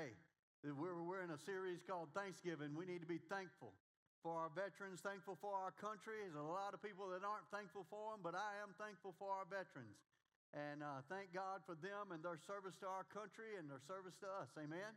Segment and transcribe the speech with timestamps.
[0.00, 0.16] Hey,
[0.64, 2.72] we're, we're in a series called Thanksgiving.
[2.72, 3.76] We need to be thankful
[4.24, 6.24] for our veterans, thankful for our country.
[6.24, 9.28] There's a lot of people that aren't thankful for them, but I am thankful for
[9.28, 10.00] our veterans.
[10.56, 14.16] And uh, thank God for them and their service to our country and their service
[14.24, 14.48] to us.
[14.56, 14.88] Amen?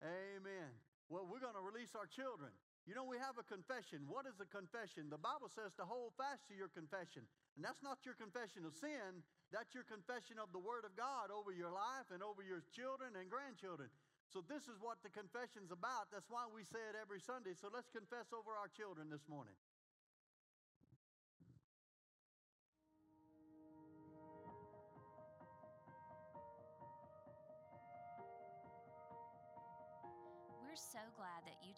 [0.00, 0.40] Amen.
[0.40, 0.70] Amen.
[1.12, 2.48] Well, we're going to release our children.
[2.88, 4.08] You know, we have a confession.
[4.08, 5.12] What is a confession?
[5.12, 7.20] The Bible says to hold fast to your confession.
[7.52, 9.20] And that's not your confession of sin,
[9.52, 13.12] that's your confession of the Word of God over your life and over your children
[13.20, 13.92] and grandchildren.
[14.32, 16.08] So, this is what the confession's about.
[16.08, 17.52] That's why we say it every Sunday.
[17.52, 19.56] So, let's confess over our children this morning.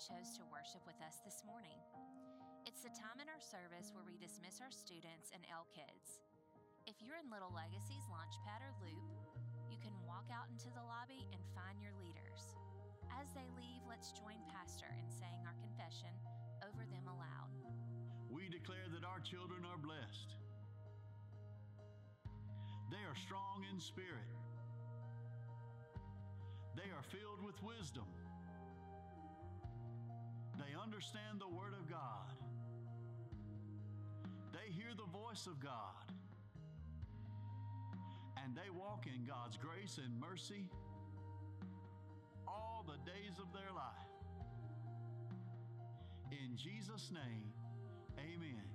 [0.00, 1.77] Chose to worship with us this morning.
[2.64, 6.24] It's the time in our service where we dismiss our students and L kids.
[6.88, 9.04] If you're in Little Legacy's Launchpad or Loop,
[9.68, 12.56] you can walk out into the lobby and find your leaders.
[13.12, 16.16] As they leave, let's join Pastor in saying our confession
[16.65, 17.52] over them aloud.
[18.32, 20.32] We declare that our children are blessed.
[22.88, 24.32] They are strong in spirit.
[26.73, 28.09] They are filled with wisdom.
[30.60, 32.36] They understand the Word of God.
[34.52, 36.04] They hear the voice of God.
[38.44, 40.68] And they walk in God's grace and mercy
[42.46, 44.10] all the days of their life.
[46.30, 47.52] In Jesus' name,
[48.18, 48.68] amen.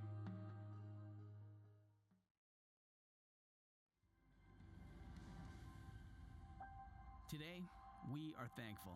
[7.29, 7.63] Today,
[8.11, 8.93] we are thankful.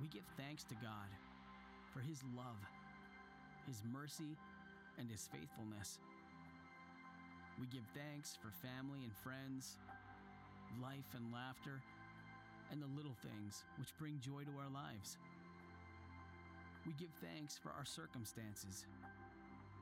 [0.00, 1.08] We give thanks to God
[1.92, 2.58] for His love,
[3.66, 4.36] His mercy,
[4.98, 5.98] and His faithfulness.
[7.60, 9.76] We give thanks for family and friends,
[10.80, 11.80] life and laughter,
[12.72, 15.18] and the little things which bring joy to our lives.
[16.86, 18.86] We give thanks for our circumstances,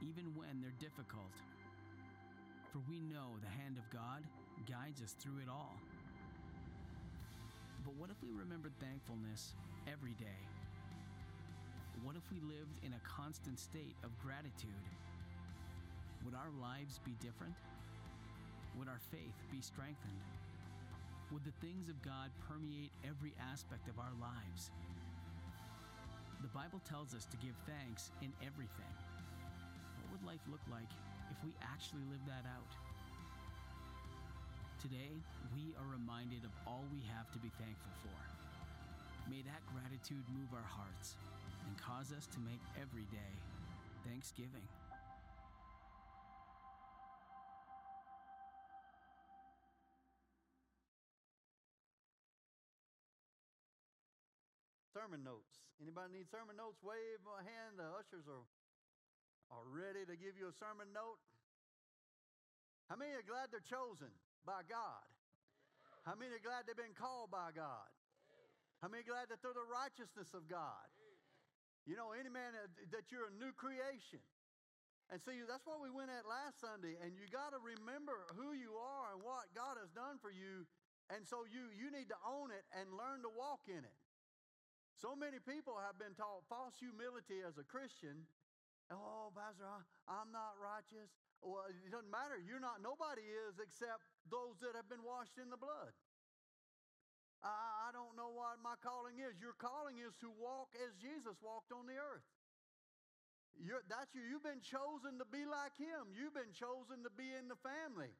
[0.03, 1.33] even when they're difficult,
[2.73, 4.27] for we know the hand of God
[4.69, 5.79] guides us through it all.
[7.85, 9.55] But what if we remembered thankfulness
[9.87, 10.60] every day?
[12.01, 14.85] What if we lived in a constant state of gratitude?
[16.25, 17.53] Would our lives be different?
[18.81, 20.25] Would our faith be strengthened?
[21.29, 24.73] Would the things of God permeate every aspect of our lives?
[26.41, 28.95] The Bible tells us to give thanks in everything.
[30.01, 30.89] What would life look like
[31.29, 32.73] if we actually lived that out?
[34.81, 35.21] Today,
[35.53, 38.19] we are reminded of all we have to be thankful for.
[39.29, 41.21] May that gratitude move our hearts
[41.71, 43.35] and cause us to make every day
[44.03, 44.67] Thanksgiving.
[54.91, 55.63] Sermon notes.
[55.79, 56.83] Anybody need sermon notes?
[56.83, 57.79] Wave a hand.
[57.79, 58.43] The ushers are,
[59.55, 61.23] are ready to give you a sermon note.
[62.91, 64.11] How many are glad they're chosen
[64.43, 65.07] by God?
[66.03, 67.87] How many are glad they've been called by God?
[68.83, 70.91] How many glad that they're the righteousness of God?
[71.89, 72.53] You know, any man
[72.93, 74.21] that you're a new creation.
[75.11, 76.95] And see, that's what we went at last Sunday.
[77.03, 80.71] And you got to remember who you are and what God has done for you.
[81.11, 83.99] And so you, you need to own it and learn to walk in it.
[84.95, 88.29] So many people have been taught false humility as a Christian.
[88.93, 89.67] Oh, Pastor,
[90.07, 91.11] I'm not righteous.
[91.43, 92.39] Well, it doesn't matter.
[92.39, 95.91] You're not, nobody is except those that have been washed in the blood.
[97.41, 99.41] I, I don't know what my calling is.
[99.41, 102.27] Your calling is to walk as Jesus walked on the earth.
[103.61, 104.25] You're, that's you.
[104.25, 106.13] You've been chosen to be like him.
[106.17, 108.13] You've been chosen to be in the family.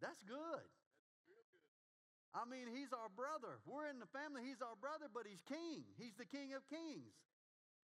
[0.00, 0.66] That's good.
[2.34, 3.62] I mean, he's our brother.
[3.62, 4.42] We're in the family.
[4.42, 5.86] He's our brother, but he's king.
[5.94, 7.14] He's the king of kings.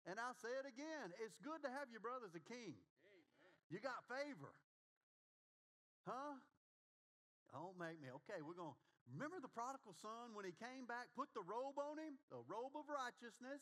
[0.03, 2.75] And I'll say it again it's good to have your brother as a king.
[2.75, 3.55] Amen.
[3.71, 4.51] You got favor.
[6.03, 6.35] Huh?
[7.55, 8.11] Don't make me.
[8.11, 11.75] Okay, we're going to remember the prodigal son when he came back, put the robe
[11.75, 13.59] on him, the robe of righteousness,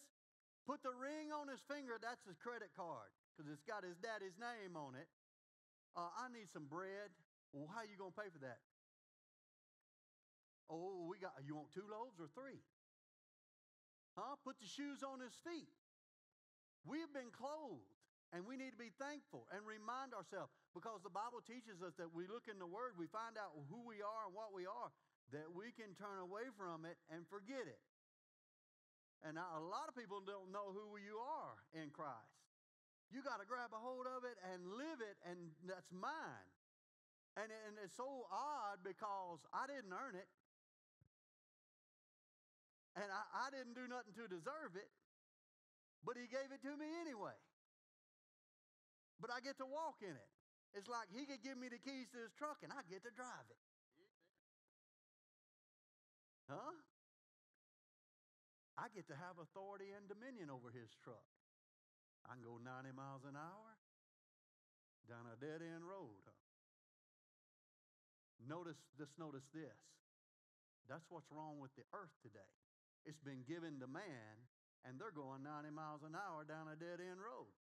[0.70, 1.98] put the ring on his finger.
[1.98, 5.10] That's his credit card because it's got his daddy's name on it.
[5.98, 7.12] Uh, I need some bread.
[7.52, 8.62] Well, how are you going to pay for that?
[10.72, 12.64] Oh, we got, you want two loaves or three?
[14.16, 14.40] Huh?
[14.44, 15.68] Put the shoes on his feet.
[16.88, 17.92] We have been clothed.
[18.32, 22.16] And we need to be thankful and remind ourselves because the Bible teaches us that
[22.16, 24.88] we look in the Word, we find out who we are and what we are,
[25.32, 27.80] that we can turn away from it and forget it.
[29.24, 32.42] And a lot of people don't know who you are in Christ.
[33.14, 36.50] You got to grab a hold of it and live it, and that's mine.
[37.36, 40.28] And, and it's so odd because I didn't earn it.
[43.00, 44.90] And I, I didn't do nothing to deserve it,
[46.04, 47.36] but He gave it to me anyway.
[49.22, 50.32] But I get to walk in it.
[50.76, 53.14] It's like He could give me the keys to His truck and I get to
[53.16, 53.60] drive it.
[56.52, 56.76] Huh?
[58.76, 61.24] I get to have authority and dominion over his truck.
[62.28, 63.80] I can go 90 miles an hour
[65.08, 66.20] down a dead end road.
[66.28, 66.36] Huh?
[68.44, 69.80] Notice, just notice this.
[70.92, 72.52] That's what's wrong with the earth today.
[73.08, 74.36] It's been given to man,
[74.84, 77.54] and they're going 90 miles an hour down a dead end road.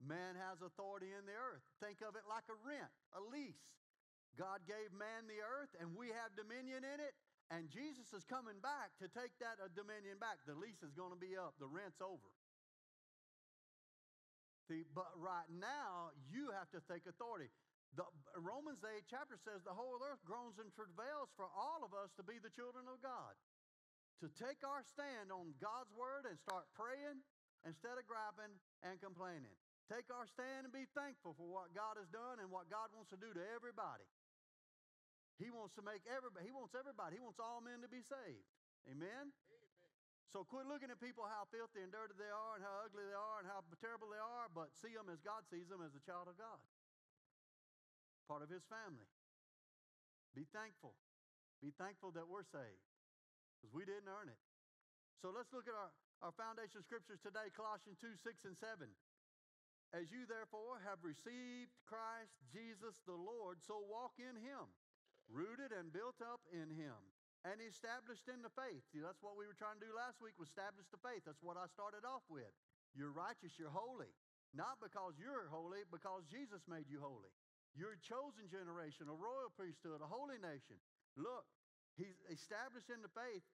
[0.00, 1.60] Man has authority in the earth.
[1.76, 3.68] Think of it like a rent, a lease.
[4.38, 7.14] God gave man the earth, and we have dominion in it.
[7.50, 10.38] And Jesus is coming back to take that uh, dominion back.
[10.46, 12.30] The lease is going to be up, the rent's over.
[14.70, 17.50] See, but right now, you have to take authority.
[17.98, 18.06] The
[18.38, 22.22] Romans 8 chapter says the whole earth groans and travails for all of us to
[22.22, 23.34] be the children of God.
[24.22, 27.18] To take our stand on God's word and start praying
[27.66, 28.54] instead of griping
[28.86, 29.58] and complaining.
[29.90, 33.10] Take our stand and be thankful for what God has done and what God wants
[33.10, 34.06] to do to everybody.
[35.40, 38.44] He wants to make everybody, he wants everybody, he wants all men to be saved.
[38.84, 39.32] Amen?
[39.32, 39.66] Amen?
[40.28, 43.16] So quit looking at people how filthy and dirty they are and how ugly they
[43.16, 46.02] are and how terrible they are, but see them as God sees them as a
[46.04, 46.60] child of God,
[48.30, 49.08] part of his family.
[50.36, 50.94] Be thankful.
[51.58, 52.86] Be thankful that we're saved
[53.58, 54.38] because we didn't earn it.
[55.18, 55.90] So let's look at our,
[56.22, 58.86] our foundation scriptures today Colossians 2 6 and 7.
[59.90, 64.70] As you therefore have received Christ Jesus the Lord, so walk in him
[65.30, 66.98] rooted and built up in him
[67.46, 68.84] and established in the faith.
[68.92, 71.24] See, that's what we were trying to do last week was establish the faith.
[71.24, 72.52] That's what I started off with.
[72.92, 74.12] You're righteous, you're holy.
[74.52, 77.30] Not because you're holy, because Jesus made you holy.
[77.78, 80.76] You're a chosen generation, a royal priesthood, a holy nation.
[81.14, 81.46] Look,
[81.94, 83.46] he's established in the faith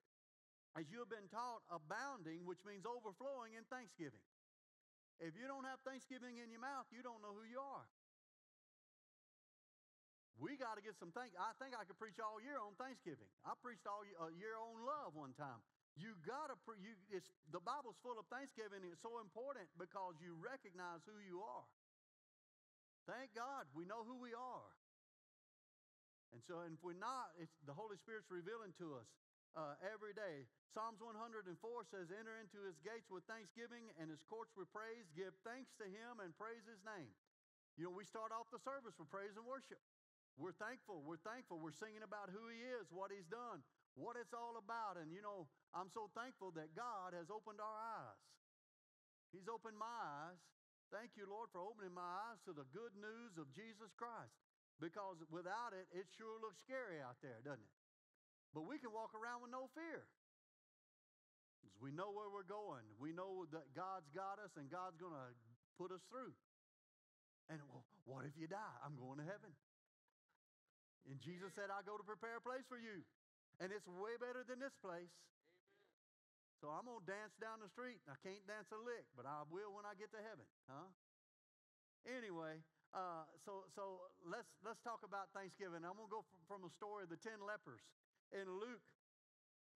[0.73, 4.25] as you have been taught, abounding, which means overflowing in thanksgiving.
[5.17, 7.87] If you don't have thanksgiving in your mouth, you don't know who you are.
[10.37, 11.33] We got to get some thank.
[11.33, 13.25] I think I could preach all year on Thanksgiving.
[13.41, 15.57] I preached all year on love one time.
[15.97, 16.55] You got to.
[16.61, 18.85] Pre- you, it's the Bible's full of Thanksgiving.
[18.85, 21.65] It's so important because you recognize who you are.
[23.09, 24.69] Thank God we know who we are.
[26.35, 29.09] And so, and if we're not, it's the Holy Spirit's revealing to us
[29.57, 30.45] uh, every day.
[30.69, 31.49] Psalms 104
[31.89, 35.09] says, "Enter into His gates with thanksgiving and His courts with praise.
[35.17, 37.09] Give thanks to Him and praise His name."
[37.73, 39.81] You know, we start off the service with praise and worship.
[40.37, 41.01] We're thankful.
[41.01, 41.57] We're thankful.
[41.57, 43.65] We're singing about who He is, what He's done,
[43.97, 45.01] what it's all about.
[45.01, 48.21] And, you know, I'm so thankful that God has opened our eyes.
[49.33, 50.39] He's opened my eyes.
[50.93, 54.37] Thank you, Lord, for opening my eyes to the good news of Jesus Christ.
[54.77, 57.75] Because without it, it sure looks scary out there, doesn't it?
[58.53, 60.05] But we can walk around with no fear.
[61.59, 62.85] Because we know where we're going.
[63.01, 65.27] We know that God's got us and God's going to
[65.75, 66.31] put us through.
[67.49, 68.77] And well, what if you die?
[68.85, 69.51] I'm going to heaven.
[71.07, 73.03] And Jesus said, I go to prepare a place for you.
[73.63, 75.09] And it's way better than this place.
[75.09, 76.59] Amen.
[76.59, 78.03] So I'm going to dance down the street.
[78.05, 80.45] I can't dance a lick, but I will when I get to heaven.
[80.69, 80.89] Huh?
[82.05, 82.61] Anyway,
[82.93, 85.83] uh, so so let's let's talk about Thanksgiving.
[85.83, 87.83] I'm going to go from, from the story of the ten lepers
[88.31, 88.83] in Luke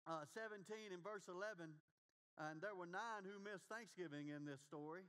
[0.08, 1.70] uh, 17 and verse 11,
[2.40, 5.06] and there were nine who missed Thanksgiving in this story.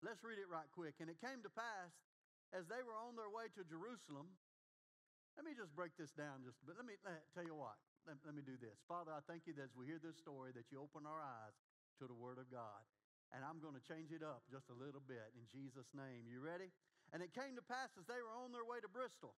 [0.00, 0.96] Let's read it right quick.
[0.98, 1.92] And it came to pass
[2.56, 4.32] as they were on their way to Jerusalem
[5.40, 7.80] let me just break this down just but let me let, tell you what.
[8.04, 8.76] Let, let me do this.
[8.84, 11.56] Father, I thank you that as we hear this story that you open our eyes
[11.96, 12.84] to the word of God.
[13.32, 16.28] And I'm going to change it up just a little bit in Jesus' name.
[16.28, 16.68] You ready?
[17.16, 19.32] And it came to pass as they were on their way to Bristol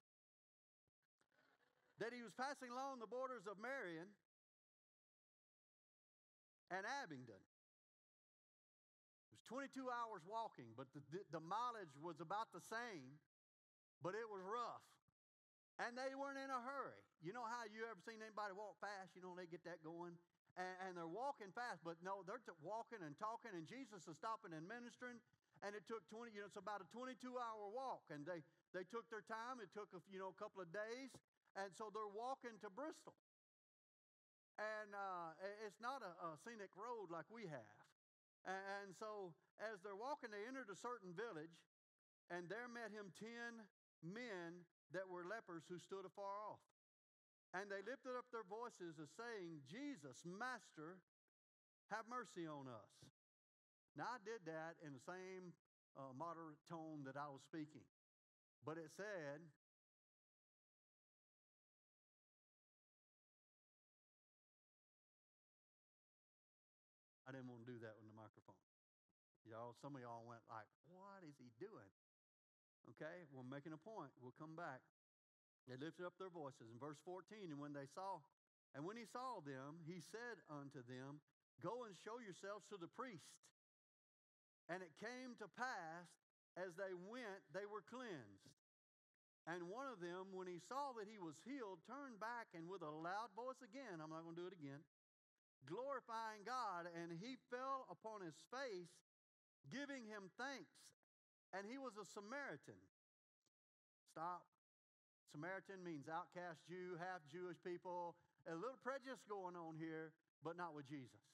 [2.02, 4.10] that he was passing along the borders of Marion
[6.74, 7.38] and Abingdon.
[9.30, 13.22] It was 22 hours walking, but the, the mileage was about the same,
[14.02, 14.82] but it was rough.
[15.80, 17.00] And they weren't in a hurry.
[17.24, 19.14] You know how you ever seen anybody walk fast?
[19.16, 20.18] You know, they get that going.
[20.58, 24.20] And, and they're walking fast, but no, they're t- walking and talking, and Jesus is
[24.20, 25.16] stopping and ministering.
[25.64, 28.04] And it took 20, you know, it's about a 22 hour walk.
[28.10, 28.42] And they,
[28.74, 29.62] they took their time.
[29.62, 31.14] It took, a, you know, a couple of days.
[31.54, 33.14] And so they're walking to Bristol.
[34.58, 35.32] And uh,
[35.64, 37.78] it's not a, a scenic road like we have.
[38.42, 39.30] And so
[39.62, 41.54] as they're walking, they entered a certain village,
[42.26, 43.62] and there met him 10
[44.02, 46.62] men that were lepers who stood afar off.
[47.52, 51.00] And they lifted up their voices as saying, Jesus, Master,
[51.92, 52.92] have mercy on us.
[53.92, 55.52] Now, I did that in the same
[55.92, 57.84] uh, moderate tone that I was speaking.
[58.64, 59.44] But it said,
[67.28, 68.60] I didn't want to do that with the microphone.
[69.44, 71.92] Y'all, some of y'all went like, what is he doing?
[72.90, 74.10] Okay, we're making a point.
[74.18, 74.82] We'll come back.
[75.70, 76.66] They lifted up their voices.
[76.74, 78.18] In verse 14, and when they saw,
[78.74, 81.22] and when he saw them, he said unto them,
[81.62, 83.30] Go and show yourselves to the priest.
[84.66, 86.10] And it came to pass
[86.58, 88.50] as they went, they were cleansed.
[89.46, 92.82] And one of them, when he saw that he was healed, turned back and with
[92.82, 94.78] a loud voice again, I'm not going to do it again,
[95.66, 98.94] glorifying God, and he fell upon his face,
[99.66, 100.70] giving him thanks.
[101.52, 102.80] And he was a Samaritan.
[104.12, 104.44] Stop.
[105.32, 108.16] Samaritan means outcast Jew, half Jewish people.
[108.48, 110.12] A little prejudice going on here,
[110.44, 111.24] but not with Jesus.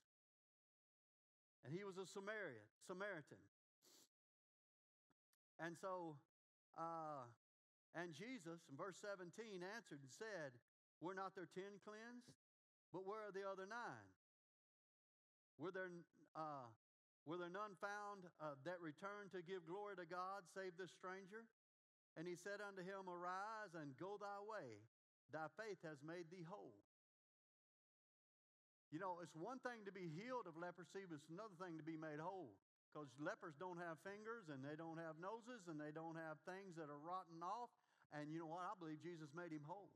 [1.66, 2.66] And he was a Samaritan.
[2.86, 3.42] Samaritan.
[5.58, 6.14] And so,
[6.78, 7.26] uh,
[7.98, 10.54] and Jesus in verse 17 answered and said,
[11.02, 12.30] Were not there ten cleansed?
[12.94, 14.08] But where are the other nine?
[15.58, 15.90] Were there,
[16.38, 16.70] uh,
[17.26, 21.46] were there none found uh, that returned to give glory to God save this stranger?
[22.16, 24.82] And he said unto him, Arise and go thy way.
[25.30, 26.74] Thy faith has made thee whole.
[28.88, 31.84] You know, it's one thing to be healed of leprosy, but it's another thing to
[31.84, 32.56] be made whole.
[32.88, 36.72] Because lepers don't have fingers and they don't have noses and they don't have things
[36.80, 37.68] that are rotten off.
[38.16, 38.64] And you know what?
[38.64, 39.92] I believe Jesus made him whole.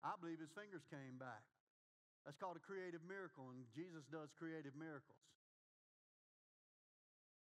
[0.00, 1.44] I believe his fingers came back.
[2.24, 5.20] That's called a creative miracle, and Jesus does creative miracles.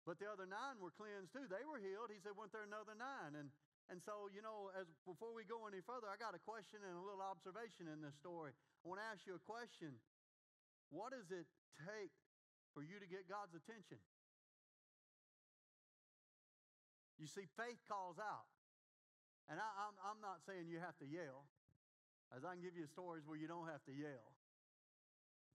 [0.07, 1.51] But the other nine were cleansed too.
[1.51, 2.07] They were healed.
[2.07, 3.35] He said, Weren't there another nine?
[3.35, 3.51] And
[3.91, 6.95] and so, you know, as before we go any further, I got a question and
[6.95, 8.51] a little observation in this story.
[8.51, 9.95] I want to ask you a question.
[10.91, 11.47] What does it
[11.83, 12.11] take
[12.75, 13.99] for you to get God's attention?
[17.15, 18.47] You see, faith calls out.
[19.47, 21.47] And I, I'm, I'm not saying you have to yell,
[22.35, 24.35] as I can give you stories where you don't have to yell.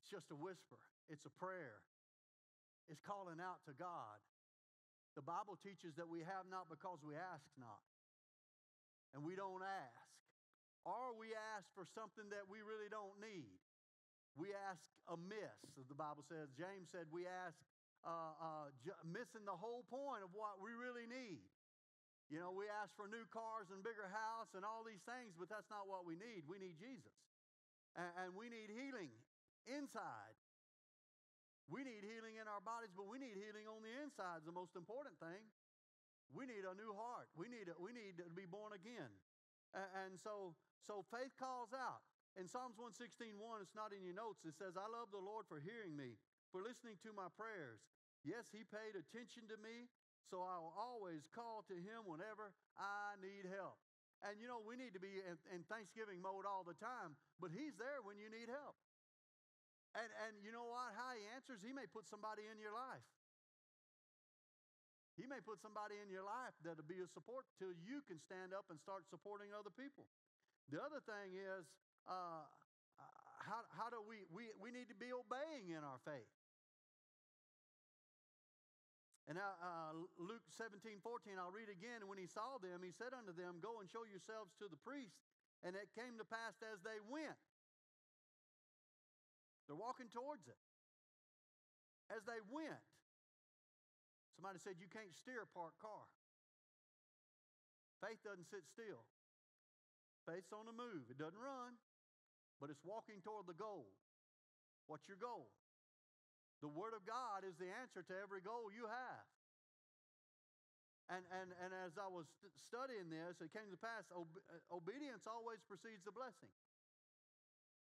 [0.01, 0.81] It's just a whisper,
[1.13, 1.85] it's a prayer,
[2.89, 4.19] it's calling out to God.
[5.15, 7.85] The Bible teaches that we have not because we ask not
[9.13, 10.09] and we don't ask.
[10.83, 13.55] Or we ask for something that we really don't need.
[14.35, 16.51] We ask amiss, as the Bible says.
[16.57, 17.55] James said we ask
[18.03, 21.45] uh, uh, j- missing the whole point of what we really need.
[22.33, 25.53] You know, we ask for new cars and bigger house and all these things, but
[25.53, 26.49] that's not what we need.
[26.49, 27.13] We need Jesus.
[27.95, 29.13] And, and we need healing
[29.69, 30.35] inside.
[31.71, 34.55] We need healing in our bodies, but we need healing on the inside, is the
[34.55, 35.43] most important thing.
[36.33, 37.29] We need a new heart.
[37.37, 39.13] We need, we need to be born again.
[39.77, 42.01] And, and so, so faith calls out.
[42.41, 44.49] In Psalms 116, 1, it's not in your notes.
[44.49, 46.17] It says, I love the Lord for hearing me,
[46.49, 47.85] for listening to my prayers.
[48.25, 49.93] Yes, he paid attention to me,
[50.33, 53.77] so I will always call to him whenever I need help.
[54.25, 57.51] And you know, we need to be in, in Thanksgiving mode all the time, but
[57.53, 58.79] he's there when you need help.
[59.93, 60.97] And, and you know what?
[60.97, 63.05] How he answers, he may put somebody in your life.
[65.21, 68.57] He may put somebody in your life that'll be a support till you can stand
[68.57, 70.09] up and start supporting other people.
[70.73, 71.69] The other thing is,
[72.09, 72.49] uh,
[73.45, 76.31] how, how do we, we, we need to be obeying in our faith.
[79.31, 82.11] And now, uh, Luke 17, 14, I'll read again.
[82.11, 85.15] When he saw them, he said unto them, Go and show yourselves to the priest.
[85.63, 87.39] And it came to pass as they went.
[89.73, 90.61] They're walking towards it.
[92.13, 92.85] As they went,
[94.43, 96.09] Somebody said you can't steer a parked car.
[98.03, 99.07] Faith doesn't sit still.
[100.27, 101.07] Faith's on the move.
[101.15, 101.79] It doesn't run,
[102.59, 103.87] but it's walking toward the goal.
[104.91, 105.47] What's your goal?
[106.59, 109.27] The Word of God is the answer to every goal you have.
[111.07, 112.27] And, and, and as I was
[112.67, 114.27] studying this, it came to pass uh,
[114.75, 116.51] obedience always precedes the blessing.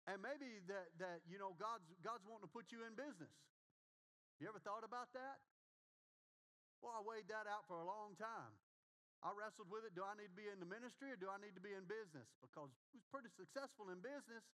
[0.08, 3.30] And maybe that, that you know, God's, God's wanting to put you in business.
[4.40, 5.36] You ever thought about that?
[6.80, 8.54] Well, I weighed that out for a long time.
[9.20, 9.98] I wrestled with it.
[9.98, 11.84] Do I need to be in the ministry or do I need to be in
[11.90, 12.24] business?
[12.38, 14.46] Because I was pretty successful in business.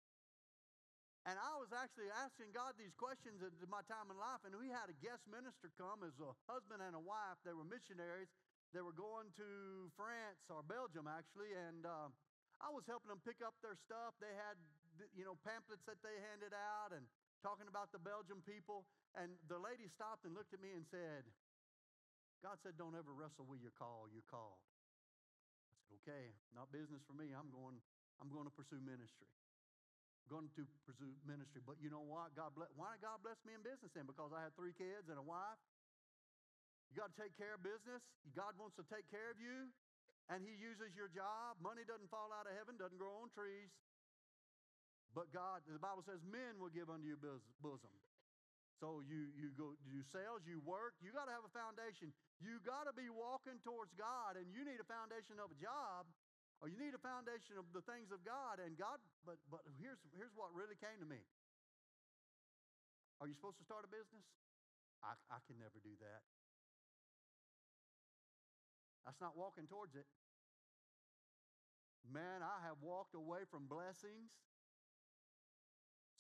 [1.29, 4.45] And I was actually asking God these questions at my time in life.
[4.45, 7.41] And we had a guest minister come as a husband and a wife.
[7.45, 8.29] They were missionaries.
[8.77, 9.49] They were going to
[9.97, 11.53] France or Belgium, actually.
[11.57, 12.13] And uh,
[12.61, 14.17] I was helping them pick up their stuff.
[14.21, 14.57] They had,
[15.15, 17.07] you know, pamphlets that they handed out and
[17.45, 18.89] talking about the Belgian people.
[19.15, 21.29] And the lady stopped and looked at me and said,
[22.41, 24.61] God said, Don't ever wrestle with your call, you're called.
[24.61, 26.25] I said, Okay,
[26.57, 27.33] not business for me.
[27.37, 27.79] I'm going,
[28.19, 29.29] I'm going to pursue ministry.
[30.25, 31.61] I'm going to pursue ministry.
[31.61, 32.33] But you know what?
[32.33, 34.09] God bless why did God bless me in business then?
[34.09, 35.61] Because I had three kids and a wife.
[36.89, 38.01] You got to take care of business.
[38.33, 39.69] God wants to take care of you,
[40.31, 41.59] and He uses your job.
[41.61, 43.69] Money doesn't fall out of heaven, doesn't grow on trees.
[45.15, 47.23] But God, the Bible says, men will give unto your
[47.63, 47.95] bosom.
[48.83, 52.11] So you you go you sales, you work, you got to have a foundation.
[52.43, 56.11] You got to be walking towards God and you need a foundation of a job
[56.59, 60.03] or you need a foundation of the things of God and God but but here's
[60.19, 61.23] here's what really came to me.
[63.23, 64.27] Are you supposed to start a business?
[65.07, 66.27] I, I can never do that.
[69.07, 70.09] That's not walking towards it.
[72.05, 74.35] Man, I have walked away from blessings.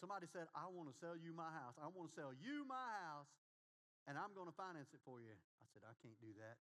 [0.05, 1.81] Somebody said, I want to sell you my house.
[1.81, 3.25] I want to sell you my house,
[4.05, 5.33] and I'm going to finance it for you.
[5.33, 6.61] I said, I can't do that.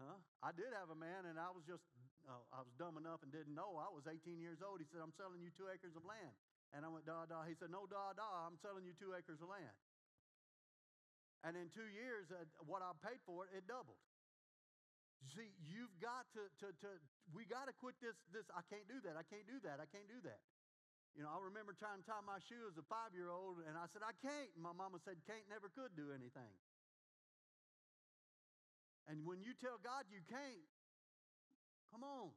[0.00, 0.24] Huh?
[0.40, 1.84] I did have a man, and I was just,
[2.24, 3.76] uh, I was dumb enough and didn't know.
[3.76, 4.80] I was 18 years old.
[4.80, 6.32] He said, I'm selling you two acres of land.
[6.72, 7.44] And I went, da, da.
[7.44, 8.48] He said, no, da, da.
[8.48, 9.76] I'm selling you two acres of land.
[11.44, 14.00] And in two years, uh, what I paid for it, it doubled.
[15.26, 16.88] See, you've got to, to, to
[17.34, 19.86] we got to quit this, this, I can't do that, I can't do that, I
[19.90, 20.40] can't do that.
[21.18, 23.74] You know, I remember trying to tie my shoe as a five year old, and
[23.74, 24.54] I said, I can't.
[24.54, 26.54] And my mama said, can't never could do anything.
[29.10, 30.68] And when you tell God you can't,
[31.90, 32.30] come on.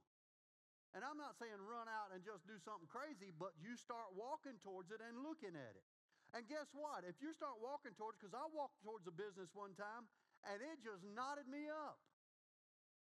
[0.96, 4.60] And I'm not saying run out and just do something crazy, but you start walking
[4.60, 5.88] towards it and looking at it.
[6.32, 7.04] And guess what?
[7.04, 10.08] If you start walking towards, because I walked towards a business one time
[10.48, 12.00] and it just knotted me up.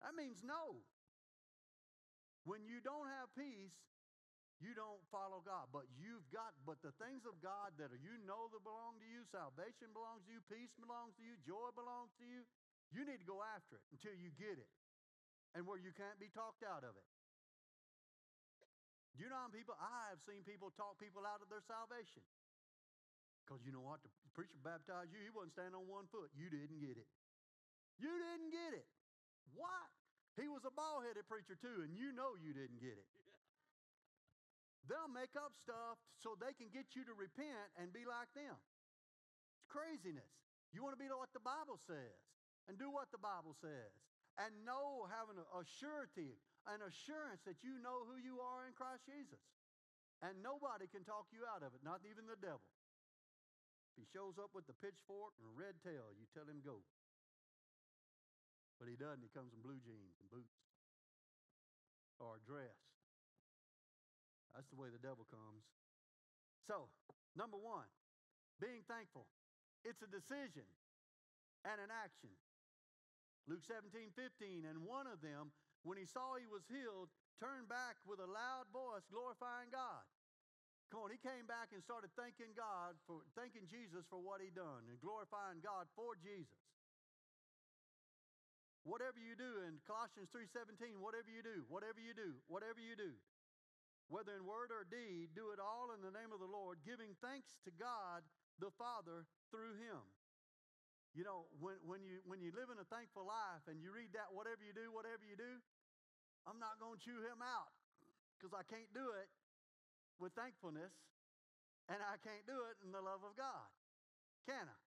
[0.05, 0.85] That means no.
[2.45, 3.73] When you don't have peace,
[4.61, 5.73] you don't follow God.
[5.73, 9.09] But you've got, but the things of God that are, you know that belong to
[9.09, 12.45] you, salvation belongs to you, peace belongs to you, joy belongs to you,
[12.93, 14.69] you need to go after it until you get it.
[15.57, 17.09] And where you can't be talked out of it.
[19.15, 22.27] You know how people, I have seen people talk people out of their salvation.
[23.47, 24.03] Because you know what?
[24.03, 26.35] The preacher baptized you, he wasn't standing on one foot.
[26.35, 27.07] You didn't get it.
[28.03, 28.89] You didn't get it.
[29.53, 29.89] What?
[30.41, 33.09] He was a bald headed preacher too, and you know you didn't get it.
[34.89, 38.57] They'll make up stuff so they can get you to repent and be like them.
[39.61, 40.27] It's craziness.
[40.75, 42.19] You want to be what the Bible says
[42.67, 43.95] and do what the Bible says
[44.39, 46.35] and know, having a, a surety,
[46.67, 49.39] an assurance that you know who you are in Christ Jesus.
[50.23, 52.65] And nobody can talk you out of it, not even the devil.
[53.95, 56.83] If he shows up with the pitchfork and a red tail, you tell him go.
[58.79, 59.23] But he doesn't.
[59.23, 60.59] He comes in blue jeans and boots
[62.19, 62.79] or a dress.
[64.55, 65.67] That's the way the devil comes.
[66.67, 66.91] So,
[67.35, 67.91] number one,
[68.63, 69.27] being thankful.
[69.85, 70.67] It's a decision
[71.67, 72.33] and an action.
[73.45, 75.53] Luke 17, 15, and one of them
[75.85, 80.03] when he saw he was healed, turned back with a loud voice, glorifying God.
[80.89, 84.49] Come on, he came back and started thanking God for thanking Jesus for what he
[84.49, 86.57] done and glorifying God for Jesus.
[88.85, 93.17] Whatever you do in Colossians 3:17, whatever you do, whatever you do, whatever you do,
[94.13, 97.17] whether in word or deed, do it all in the name of the Lord, giving
[97.25, 98.21] thanks to God
[98.61, 100.05] the Father through him.
[101.17, 104.11] You know, when, when, you, when you live in a thankful life and you read
[104.19, 105.63] that, whatever you do, whatever you do,
[106.45, 107.71] I'm not going to chew him out
[108.37, 109.31] because I can't do it
[110.19, 110.93] with thankfulness
[111.89, 113.71] and I can't do it in the love of God.
[114.45, 114.81] Can I?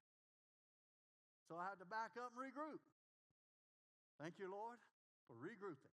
[1.47, 2.83] So I have to back up and regroup.
[4.17, 4.81] Thank you, Lord,
[5.29, 5.93] for regrouping.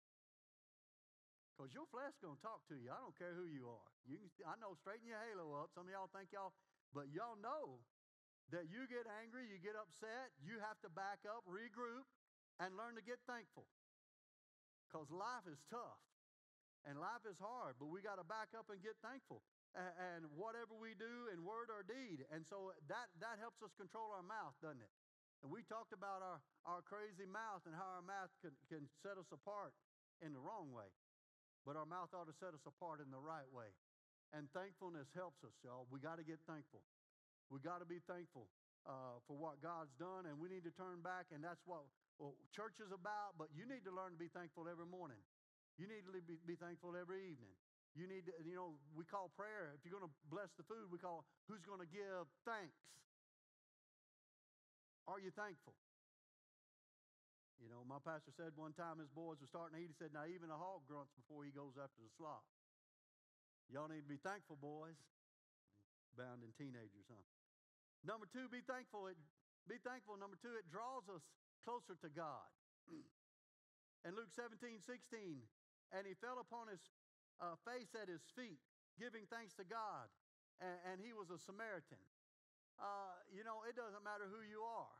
[1.52, 2.90] Because your flesh going to talk to you.
[2.90, 3.90] I don't care who you are.
[4.06, 5.74] You can, I know, straighten your halo up.
[5.74, 6.54] Some of y'all think y'all,
[6.94, 7.82] but y'all know
[8.54, 12.06] that you get angry, you get upset, you have to back up, regroup,
[12.58, 13.70] and learn to get thankful.
[14.86, 16.02] Because life is tough
[16.84, 19.42] and life is hard, but we got to back up and get thankful.
[19.72, 22.28] And whatever we do in word or deed.
[22.28, 24.92] And so that, that helps us control our mouth, doesn't it?
[25.42, 29.18] And we talked about our, our crazy mouth and how our mouth can, can set
[29.18, 29.74] us apart
[30.22, 30.90] in the wrong way.
[31.66, 33.74] But our mouth ought to set us apart in the right way.
[34.34, 35.90] And thankfulness helps us, y'all.
[35.90, 36.86] We got to get thankful.
[37.50, 38.48] We got to be thankful
[38.88, 41.30] uh, for what God's done, and we need to turn back.
[41.36, 41.84] And that's what
[42.22, 45.20] well, church is about, but you need to learn to be thankful every morning.
[45.82, 47.58] You need to be, be thankful every evening.
[47.98, 49.76] You need to, you know, we call prayer.
[49.76, 52.78] If you're going to bless the food, we call who's going to give thanks.
[55.08, 55.74] Are you thankful?
[57.62, 60.10] You know, my pastor said one time his boys were starting to eat, he said,
[60.18, 62.42] Now, even a hog grunts before he goes after the slop.
[63.70, 64.98] Y'all need to be thankful, boys.
[66.18, 67.24] Bound in teenagers, huh?
[68.02, 69.08] Number two, be thankful.
[69.08, 69.16] It,
[69.70, 70.18] be thankful.
[70.18, 71.22] Number two, it draws us
[71.62, 72.50] closer to God.
[74.04, 75.46] and Luke 17, 16,
[75.94, 76.82] and he fell upon his
[77.38, 78.60] uh, face at his feet,
[78.98, 80.10] giving thanks to God.
[80.60, 82.02] And, and he was a Samaritan.
[82.80, 84.96] Uh, you know, it doesn't matter who you are.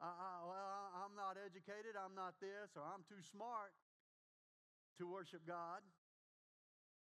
[0.00, 3.76] Uh, uh well, I'm not educated, I'm not this, or I'm too smart
[4.96, 5.84] to worship God.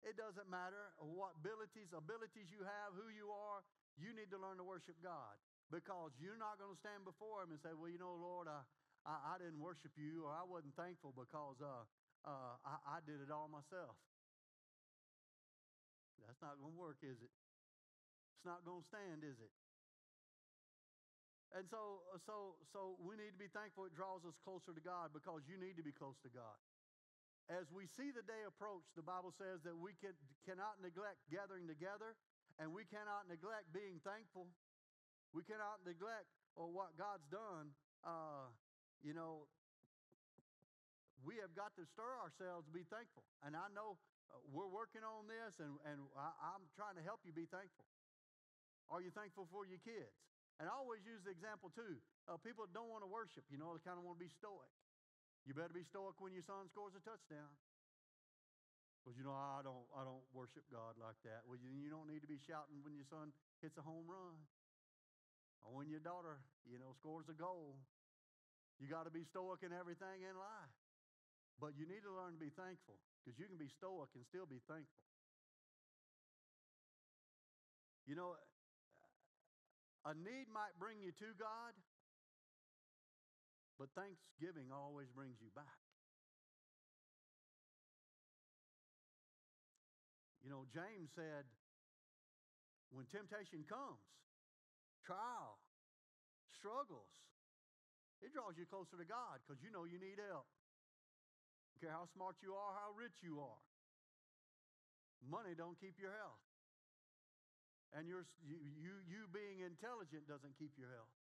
[0.05, 3.65] It doesn't matter what abilities, abilities you have, who you are,
[3.97, 5.33] you need to learn to worship God
[5.73, 8.61] because you're not going to stand before Him and say, Well, you know, Lord, I,
[9.01, 11.85] I, I didn't worship you or I wasn't thankful because uh,
[12.21, 13.97] uh, I, I did it all myself.
[16.25, 17.33] That's not going to work, is it?
[18.37, 19.53] It's not going to stand, is it?
[21.53, 23.85] And so, so, so we need to be thankful.
[23.85, 26.57] It draws us closer to God because you need to be close to God.
[27.45, 30.17] As we see the day approach, the Bible says that we can,
[30.49, 32.17] cannot neglect gathering together
[32.57, 34.49] and we cannot neglect being thankful.
[35.29, 36.25] We cannot neglect
[36.57, 37.75] or what God's done.
[38.01, 38.49] Uh,
[39.05, 39.45] you know,
[41.21, 43.23] we have got to stir ourselves to be thankful.
[43.45, 47.21] And I know uh, we're working on this, and, and I, I'm trying to help
[47.25, 47.85] you be thankful.
[48.89, 50.13] Are you thankful for your kids?
[50.59, 51.99] And I always use the example too.
[52.25, 54.31] Uh, people that don't want to worship, you know, they kind of want to be
[54.31, 54.71] stoic.
[55.43, 57.51] You better be stoic when your son scores a touchdown.
[59.03, 61.45] Because you know, I don't, I don't worship God like that.
[61.45, 63.29] Well, you, you don't need to be shouting when your son
[63.61, 64.33] hits a home run.
[65.61, 67.77] Or when your daughter, you know, scores a goal.
[68.81, 70.73] You got to be stoic in everything in life.
[71.61, 74.49] But you need to learn to be thankful because you can be stoic and still
[74.49, 75.05] be thankful.
[78.05, 78.37] You know,
[80.05, 81.73] a need might bring you to God,
[83.81, 85.81] but thanksgiving always brings you back.
[90.45, 91.49] You know, James said,
[92.93, 94.05] when temptation comes,
[95.01, 95.57] trial,
[96.53, 97.09] struggles,
[98.21, 100.45] it draws you closer to God because you know you need help.
[101.73, 103.61] Don't care how smart you are, how rich you are.
[105.25, 106.44] Money don't keep your health.
[107.93, 111.13] And your, you, you, you being intelligent doesn't keep your health.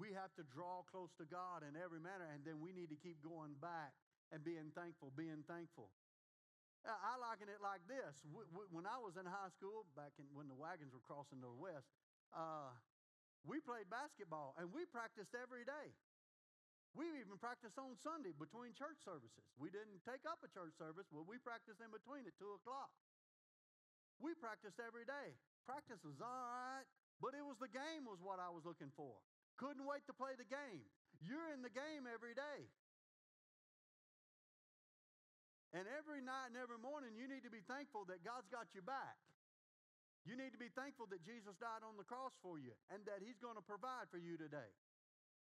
[0.00, 2.98] We have to draw close to God in every manner, and then we need to
[2.98, 3.92] keep going back
[4.32, 5.92] and being thankful, being thankful.
[6.82, 8.18] I liken it like this.
[8.74, 11.86] When I was in high school, back in, when the wagons were crossing the west,
[12.34, 12.74] uh,
[13.46, 15.94] we played basketball and we practiced every day.
[16.92, 19.46] We even practiced on Sunday between church services.
[19.56, 22.92] We didn't take up a church service, but we practiced in between at 2 o'clock.
[24.18, 25.36] We practiced every day.
[25.64, 26.86] Practice was all right,
[27.22, 29.14] but it was the game was what I was looking for.
[29.56, 30.82] Couldn't wait to play the game.
[31.22, 32.66] You're in the game every day.
[35.72, 38.84] And every night and every morning, you need to be thankful that God's got your
[38.84, 39.16] back.
[40.28, 43.24] You need to be thankful that Jesus died on the cross for you and that
[43.24, 44.70] He's going to provide for you today.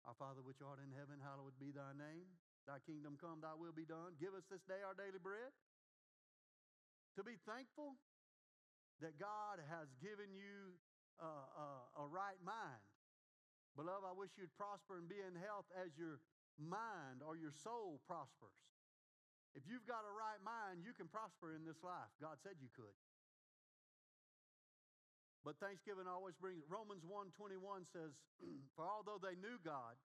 [0.04, 2.28] Our Father, which art in heaven, hallowed be thy name.
[2.65, 4.17] Thy kingdom come, thy will be done.
[4.17, 5.54] Give us this day our daily bread.
[7.15, 7.95] To be thankful
[9.03, 10.75] that God has given you
[11.19, 12.84] uh, uh, a right mind.
[13.75, 16.23] Beloved, I wish you'd prosper and be in health as your
[16.55, 18.55] mind or your soul prospers.
[19.55, 22.12] If you've got a right mind, you can prosper in this life.
[22.19, 22.95] God said you could.
[25.43, 28.17] But thanksgiving always brings Romans 1:21 says,
[28.75, 29.95] "For although they knew God,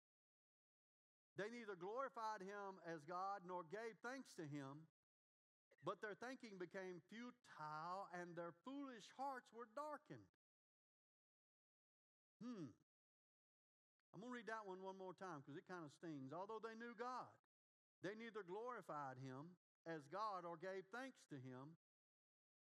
[1.40, 4.86] they neither glorified him as God nor gave thanks to him,
[5.80, 10.28] but their thinking became futile and their foolish hearts were darkened.
[12.40, 12.68] Hmm.
[14.12, 16.34] I'm going to read that one one more time because it kind of stings.
[16.34, 17.30] Although they knew God,
[18.04, 19.56] they neither glorified him
[19.88, 21.78] as God or gave thanks to him,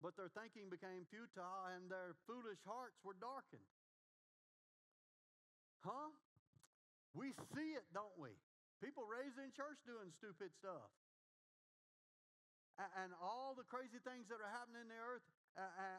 [0.04, 3.64] but their thinking became futile and their foolish hearts were darkened.
[5.80, 6.12] Huh?
[7.16, 8.36] We see it, don't we?
[8.84, 10.92] People raised in church doing stupid stuff
[12.76, 15.24] and all the crazy things that are happening in the earth,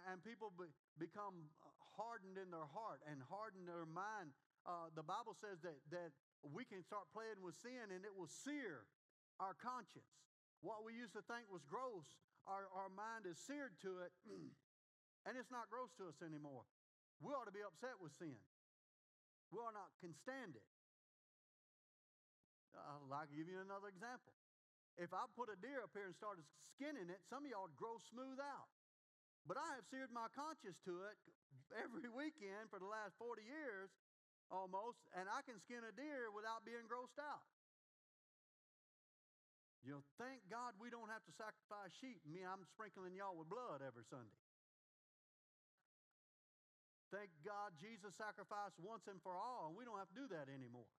[0.09, 0.53] and people
[1.01, 1.49] become
[1.97, 4.29] hardened in their heart and harden their mind.
[4.69, 6.13] Uh, the Bible says that, that
[6.45, 8.85] we can start playing with sin and it will sear
[9.41, 10.05] our conscience.
[10.61, 12.05] What we used to think was gross,
[12.45, 14.13] our, our mind is seared to it,
[15.25, 16.69] and it's not gross to us anymore.
[17.17, 18.37] We ought to be upset with sin.
[19.49, 20.67] We ought not can stand it.
[22.77, 24.37] I'll give you another example.
[24.97, 26.41] If I put a deer up here and started
[26.73, 28.69] skinning it, some of y'all would grow smooth out.
[29.45, 31.17] But I have seared my conscience to it
[31.77, 33.93] every weekend for the last 40 years
[34.49, 37.45] almost, and I can skin a deer without being grossed out.
[39.85, 42.19] You know, thank God we don't have to sacrifice sheep.
[42.27, 44.41] Me, I'm sprinkling y'all with blood every Sunday.
[47.07, 50.51] Thank God Jesus sacrificed once and for all, and we don't have to do that
[50.51, 50.91] anymore.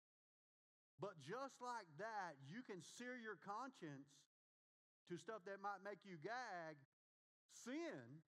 [0.98, 4.11] But just like that, you can sear your conscience
[5.06, 6.74] to stuff that might make you gag.
[7.64, 8.22] Sin,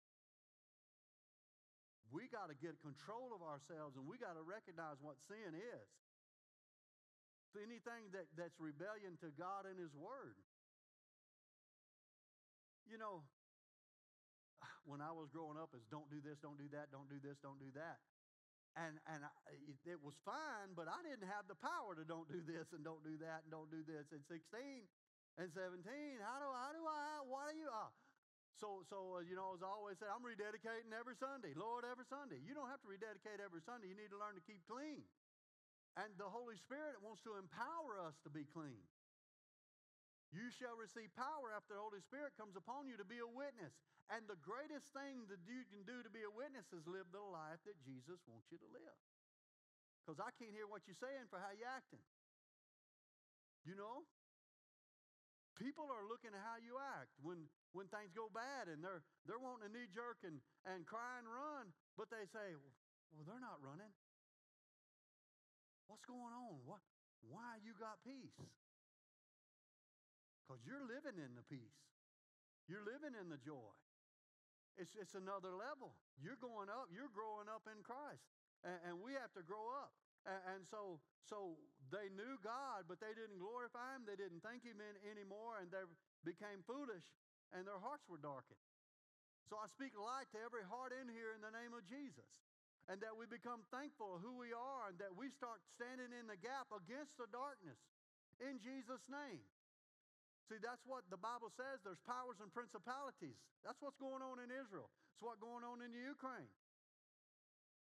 [2.12, 5.90] we got to get control of ourselves and we got to recognize what sin is.
[7.58, 10.38] Anything that, that's rebellion to God and His Word.
[12.86, 13.26] You know,
[14.86, 17.42] when I was growing up is don't do this, don't do that, don't do this,
[17.42, 17.98] don't do that.
[18.78, 19.34] And, and I,
[19.90, 23.02] it, was fine, but I didn't have the power to don't do this and don't
[23.02, 24.06] do that and don't do this.
[24.14, 24.38] At 16
[25.42, 25.82] and 17,
[26.22, 27.90] how do, how do I, why do you, uh,
[28.58, 32.06] so, so uh, you know, as I always say, I'm rededicating every Sunday, Lord, every
[32.06, 32.38] Sunday.
[32.42, 33.90] You don't have to rededicate every Sunday.
[33.90, 35.06] You need to learn to keep clean.
[35.98, 38.82] And the Holy Spirit wants to empower us to be clean.
[40.36, 43.72] You shall receive power after the Holy Spirit comes upon you to be a witness.
[44.12, 47.24] And the greatest thing that you can do to be a witness is live the
[47.24, 49.00] life that Jesus wants you to live.
[50.04, 52.04] Because I can't hear what you're saying for how you're acting.
[53.68, 54.08] You know?
[55.60, 59.42] People are looking at how you act when, when things go bad and they're, they're
[59.42, 62.56] wanting to knee jerk and, and cry and run, but they say,
[63.12, 63.90] well, they're not running.
[65.90, 66.62] What's going on?
[66.68, 66.84] What,
[67.26, 68.38] why you got peace?
[70.48, 71.84] Because you're living in the peace.
[72.72, 73.76] You're living in the joy.
[74.80, 75.92] It's, it's another level.
[76.16, 76.88] You're going up.
[76.88, 78.24] You're growing up in Christ.
[78.64, 79.92] And, and we have to grow up.
[80.24, 81.60] And, and, so, so
[81.92, 84.08] they knew God, but they didn't glorify Him.
[84.08, 85.84] They didn't thank Him in, anymore, and they
[86.24, 87.04] became foolish,
[87.52, 88.60] and their hearts were darkened.
[89.48, 92.28] So I speak light to every heart in here in the name of Jesus,
[92.92, 96.28] and that we become thankful of who we are, and that we start standing in
[96.28, 97.80] the gap against the darkness
[98.44, 99.48] in Jesus' name.
[100.48, 101.84] See, that's what the Bible says.
[101.84, 103.36] There's powers and principalities.
[103.68, 104.88] That's what's going on in Israel.
[105.12, 106.48] It's what's going on in the Ukraine.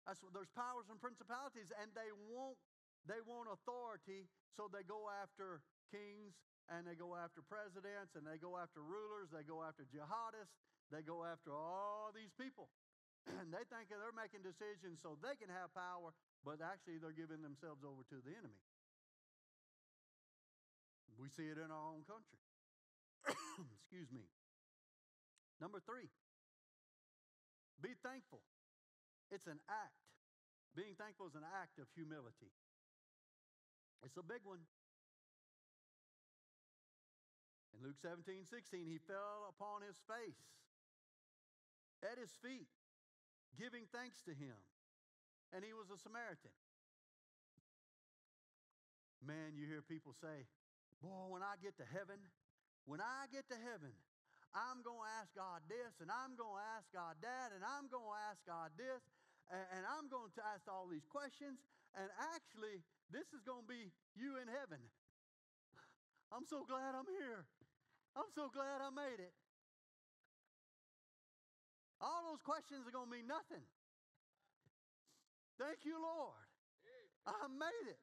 [0.07, 2.59] That's what, there's powers and principalities, and they want
[3.03, 5.59] they want authority, so they go after
[5.91, 6.39] kings
[6.71, 10.55] and they go after presidents and they go after rulers, they go after jihadists,
[10.95, 12.71] they go after all these people.
[13.43, 16.15] and they think they're making decisions so they can have power,
[16.47, 18.63] but actually they're giving themselves over to the enemy.
[21.19, 22.39] We see it in our own country.
[23.79, 24.25] Excuse me.
[25.61, 26.11] Number three,
[27.81, 28.43] be thankful.
[29.31, 30.03] It's an act.
[30.75, 32.51] Being thankful is an act of humility.
[34.03, 34.65] It's a big one.
[37.73, 40.43] In Luke 17, 16, he fell upon his face
[42.03, 42.69] at his feet,
[43.57, 44.57] giving thanks to him.
[45.55, 46.53] And he was a Samaritan.
[49.23, 50.49] Man, you hear people say,
[50.99, 52.19] Boy, when I get to heaven,
[52.85, 53.95] when I get to heaven,
[54.53, 57.89] I'm going to ask God this, and I'm going to ask God that, and I'm
[57.89, 59.01] going to ask God this,
[59.49, 61.61] and, I'm going to ask all these questions.
[61.93, 62.81] And actually,
[63.13, 64.81] this is going to be you in heaven.
[66.33, 67.45] I'm so glad I'm here.
[68.17, 69.37] I'm so glad I made it.
[72.01, 73.65] All those questions are going to mean nothing.
[75.61, 76.49] Thank you, Lord.
[77.29, 78.01] I made it.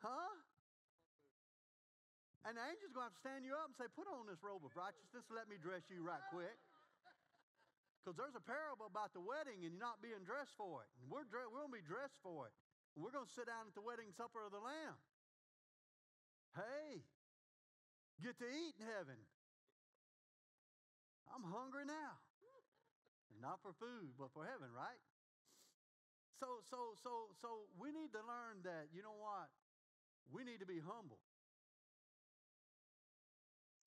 [0.00, 0.34] Huh?
[2.46, 4.38] And the angel's going to have to stand you up and say, Put on this
[4.42, 5.26] robe of righteousness.
[5.30, 6.54] Let me dress you right quick.
[8.00, 10.90] Because there's a parable about the wedding and you're not being dressed for it.
[11.02, 12.54] And we're, we're going to be dressed for it.
[12.94, 14.96] And we're going to sit down at the wedding supper of the Lamb.
[16.56, 17.04] Hey,
[18.24, 19.18] get to eat in heaven.
[21.28, 22.16] I'm hungry now.
[23.44, 24.98] Not for food, but for heaven, right?
[26.40, 29.50] So, so, so, so we need to learn that, you know what?
[30.32, 31.20] We need to be humble.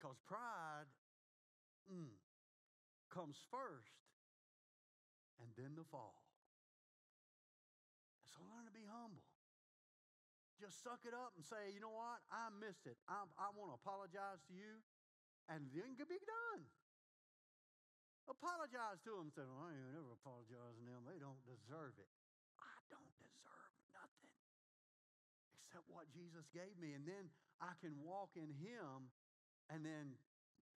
[0.02, 0.90] Because pride
[1.86, 2.10] mm,
[3.14, 4.02] comes first
[5.38, 6.26] and then the fall.
[8.26, 9.22] So learn to be humble.
[10.58, 12.18] Just suck it up and say, you know what?
[12.34, 12.98] I missed it.
[13.06, 14.82] I, I want to apologize to you,
[15.46, 16.66] and then it can be done.
[18.26, 19.30] Apologize to them.
[19.30, 21.06] Say, well, I ain't never apologize to them.
[21.06, 22.10] They don't deserve it.
[22.58, 24.34] I don't deserve nothing
[25.62, 26.98] except what Jesus gave me.
[26.98, 27.30] And then
[27.62, 29.14] I can walk in Him
[29.72, 30.20] and then,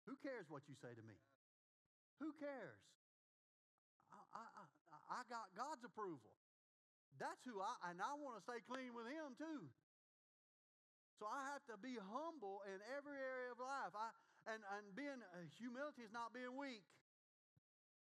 [0.06, 1.18] who cares what you say to me?
[2.22, 2.82] Who cares?
[4.14, 4.66] I, I,
[5.10, 6.38] I, got God's approval.
[7.18, 9.66] That's who I, and I want to stay clean with Him too.
[11.18, 13.94] So I have to be humble in every area of life.
[13.98, 14.14] I,
[14.54, 16.86] and, and being uh, humility is not being weak.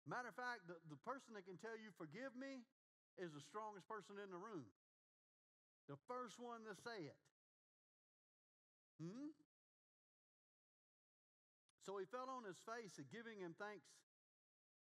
[0.08, 2.64] Matter of fact, the, the person that can tell you, forgive me,
[3.20, 4.64] is the strongest person in the room.
[5.90, 7.20] The first one to say it.
[9.02, 9.34] Hmm?
[11.80, 13.88] So he fell on his face, giving him thanks.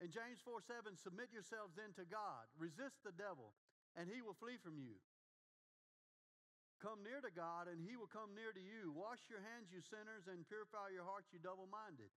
[0.02, 2.50] In James 4 7, submit yourselves then to God.
[2.58, 3.54] Resist the devil,
[3.94, 4.98] and he will flee from you.
[6.82, 8.90] Come near to God, and he will come near to you.
[8.90, 12.10] Wash your hands, you sinners, and purify your hearts, you double minded.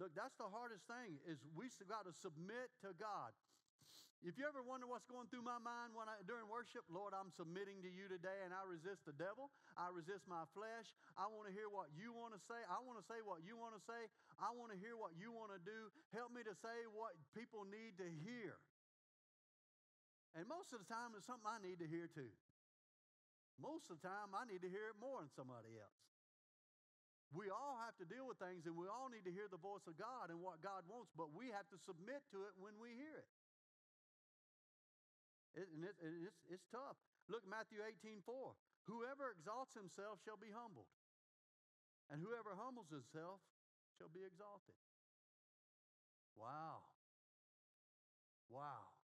[0.00, 3.36] Look, that's the hardest thing is we've got to submit to God.
[4.26, 7.30] If you ever wonder what's going through my mind when I, during worship, Lord, I'm
[7.38, 9.54] submitting to you today and I resist the devil.
[9.78, 10.90] I resist my flesh.
[11.14, 12.58] I want to hear what you want to say.
[12.66, 14.10] I want to say what you want to say.
[14.42, 15.94] I want to hear what you want to do.
[16.10, 18.58] Help me to say what people need to hear.
[20.34, 22.34] And most of the time, it's something I need to hear too.
[23.62, 26.02] Most of the time, I need to hear it more than somebody else.
[27.30, 29.84] We all have to deal with things and we all need to hear the voice
[29.86, 32.98] of God and what God wants, but we have to submit to it when we
[32.98, 33.30] hear it.
[35.58, 35.94] It, and it,
[36.30, 36.94] it's, it's tough.
[37.26, 38.30] Look, Matthew 18 4.
[38.86, 40.88] Whoever exalts himself shall be humbled,
[42.08, 43.42] and whoever humbles himself
[43.98, 44.78] shall be exalted.
[46.38, 46.86] Wow.
[48.48, 48.96] Wow.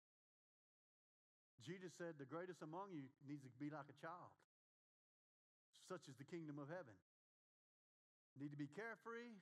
[1.65, 4.31] Jesus said, The greatest among you needs to be like a child.
[5.89, 6.95] Such is the kingdom of heaven.
[8.39, 9.35] Need to be carefree,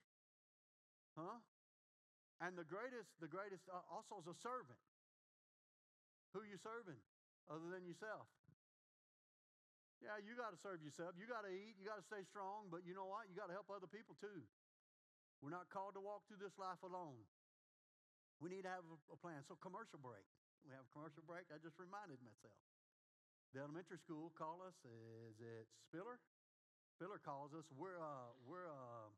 [1.13, 1.37] huh?
[2.41, 4.81] And the greatest, the greatest uh, also is a servant.
[6.31, 6.99] Who you serving
[7.51, 8.27] other than yourself?
[10.01, 11.13] Yeah, you got to serve yourself.
[11.13, 11.77] You got to eat.
[11.77, 12.73] You got to stay strong.
[12.73, 13.29] But you know what?
[13.29, 14.41] You got to help other people too.
[15.45, 17.21] We're not called to walk through this life alone.
[18.41, 19.45] We need to have a, plan.
[19.45, 20.25] So, commercial break.
[20.65, 21.45] We have a commercial break.
[21.53, 22.57] I just reminded myself.
[23.53, 24.73] The elementary school called us.
[24.81, 26.17] Is it Spiller?
[26.97, 27.65] Spiller calls us.
[27.77, 29.13] We're uh, we're uh,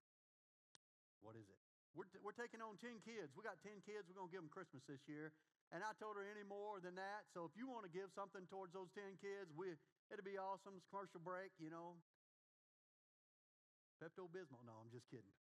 [1.23, 1.62] what is it?
[1.93, 3.33] We're, t- we're taking on 10 kids.
[3.37, 4.09] We got 10 kids.
[4.09, 5.33] We're going to give them Christmas this year.
[5.69, 7.29] And I told her any more than that.
[7.33, 9.77] So if you want to give something towards those 10 kids, we,
[10.09, 10.77] it'd be awesome.
[10.77, 11.97] It's commercial break, you know.
[14.01, 14.65] Pepto Bismol.
[14.65, 15.33] No, I'm just kidding.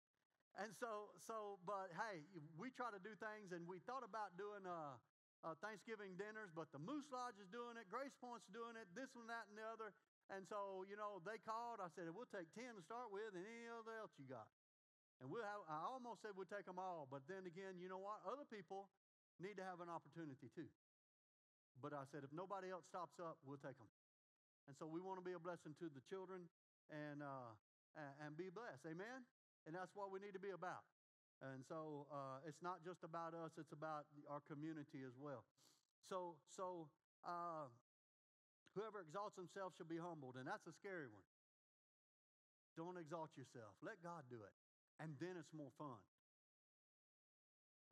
[0.61, 2.21] And so, so, but hey,
[2.61, 5.01] we try to do things, and we thought about doing uh,
[5.41, 9.09] uh, Thanksgiving dinners, but the Moose Lodge is doing it, Grace Point's doing it, this
[9.17, 9.89] one, that, and the other.
[10.29, 11.81] And so, you know, they called.
[11.83, 14.47] I said, we'll take 10 to start with, and any other else you got.
[15.21, 18.01] And we'll have, I almost said we'll take them all, but then again, you know
[18.01, 18.19] what?
[18.27, 18.89] Other people
[19.39, 20.67] need to have an opportunity too.
[21.81, 23.89] But I said, if nobody else stops up, we'll take them.
[24.67, 26.47] And so we want to be a blessing to the children
[26.91, 27.51] and, uh,
[28.23, 28.85] and be blessed.
[28.87, 29.25] Amen?
[29.65, 30.85] And that's what we need to be about.
[31.41, 35.43] And so uh, it's not just about us, it's about our community as well.
[36.07, 36.87] So, so
[37.27, 37.67] uh,
[38.75, 40.39] whoever exalts himself shall be humbled.
[40.39, 41.27] And that's a scary one.
[42.79, 43.75] Don't exalt yourself.
[43.83, 44.55] Let God do it.
[45.01, 45.97] And then it's more fun.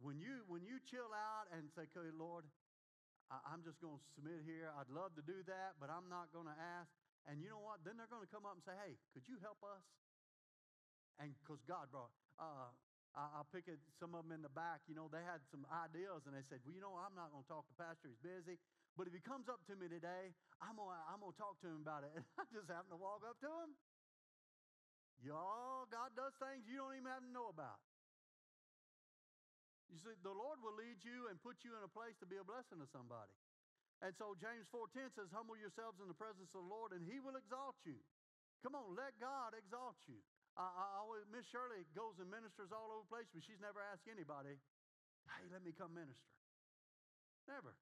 [0.01, 2.45] When you when you chill out and say, okay, Lord,
[3.29, 4.73] I, am just going to submit here.
[4.75, 6.89] I'd love to do that, but I'm not going to ask.
[7.29, 7.85] And you know what?
[7.85, 9.85] Then they're going to come up and say, hey, could you help us?
[11.21, 12.09] And because God brought,
[12.41, 12.73] uh,
[13.13, 16.25] I'll pick it, some of them in the back, you know, they had some ideas
[16.25, 18.09] and they said, well, you know, I'm not going to talk to Pastor.
[18.09, 18.57] He's busy.
[18.97, 21.67] But if he comes up to me today, I'm going to I'm gonna talk to
[21.71, 22.11] him about it.
[22.19, 23.71] And I just happen to walk up to him.
[25.21, 27.77] Y'all, God does things you don't even have to know about.
[29.91, 32.39] You see, the Lord will lead you and put you in a place to be
[32.39, 33.35] a blessing to somebody.
[34.01, 37.21] And so James 4.10 says, humble yourselves in the presence of the Lord and he
[37.21, 38.01] will exalt you.
[38.65, 40.17] Come on, let God exalt you.
[40.57, 43.83] I, I always, Miss Shirley goes and ministers all over the place, but she's never
[43.93, 44.57] asked anybody,
[45.27, 46.33] hey, let me come minister.
[47.45, 47.77] Never.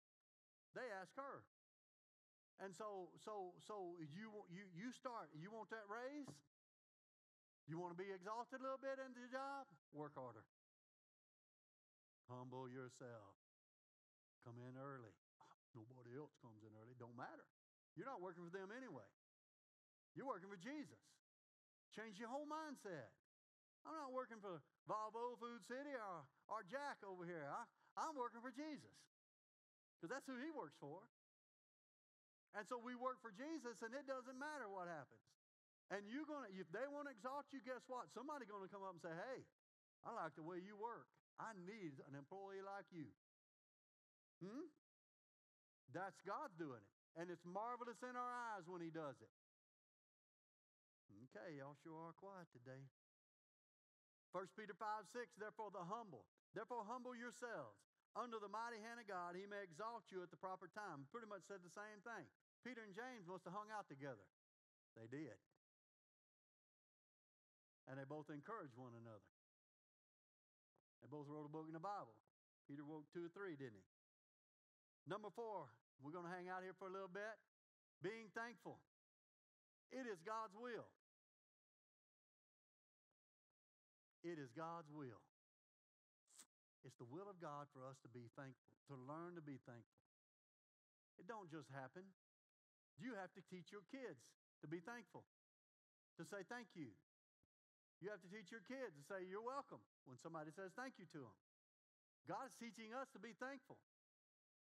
[0.75, 1.45] They ask her.
[2.59, 6.27] And so, so, so you, you, you start, you want that raise?
[7.69, 9.69] You want to be exalted a little bit in the job?
[9.93, 10.41] Work harder.
[12.25, 13.37] Humble yourself.
[14.41, 15.13] Come in early.
[15.77, 16.97] Nobody else comes in early.
[16.97, 17.45] Don't matter.
[17.93, 19.05] You're not working for them anyway.
[20.17, 20.97] You're working for Jesus.
[21.93, 23.13] Change your whole mindset.
[23.85, 27.45] I'm not working for Volvo, Food City, or, or Jack over here.
[27.45, 27.69] I,
[28.01, 28.97] I'm working for Jesus
[29.93, 31.05] because that's who he works for.
[32.57, 35.21] And so we work for Jesus, and it doesn't matter what happens.
[35.89, 38.13] And you're gonna, if they want to exalt you, guess what?
[38.13, 39.41] Somebody's gonna come up and say, "Hey,
[40.05, 41.09] I like the way you work.
[41.41, 43.09] I need an employee like you.
[44.43, 44.69] Hmm?
[45.89, 46.95] That's God doing it.
[47.17, 49.33] And it's marvelous in our eyes when He does it.
[51.33, 52.85] Okay, y'all sure are quiet today.
[54.31, 57.81] 1 Peter 5 6, therefore the humble, therefore humble yourselves
[58.17, 61.05] under the mighty hand of God, he may exalt you at the proper time.
[61.13, 62.25] Pretty much said the same thing.
[62.65, 64.25] Peter and James must have hung out together.
[64.97, 65.37] They did.
[67.89, 69.25] And they both encouraged one another.
[71.01, 72.13] They both wrote a book in the Bible.
[72.69, 73.87] Peter wrote two or three, didn't he?
[75.09, 75.65] Number four,
[75.97, 77.33] we're going to hang out here for a little bit.
[78.05, 78.77] Being thankful.
[79.89, 80.85] It is God's will.
[84.21, 85.23] It is God's will.
[86.85, 89.99] It's the will of God for us to be thankful, to learn to be thankful.
[91.17, 92.05] It don't just happen.
[93.01, 94.19] You have to teach your kids
[94.63, 95.23] to be thankful,
[96.19, 96.91] to say thank you,
[97.99, 101.07] you have to teach your kids to say you're welcome when somebody says thank you
[101.11, 101.37] to them.
[102.27, 103.79] God is teaching us to be thankful.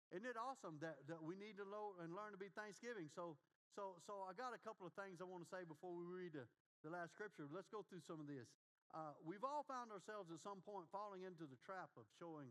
[0.09, 3.13] Isn't it awesome that, that we need to lo- and learn to be Thanksgiving?
[3.13, 3.37] So,
[3.77, 6.33] so, so I got a couple of things I want to say before we read
[6.33, 6.49] the,
[6.81, 7.45] the last scripture.
[7.45, 8.49] Let's go through some of this.
[8.89, 12.49] Uh, we've all found ourselves at some point falling into the trap of showing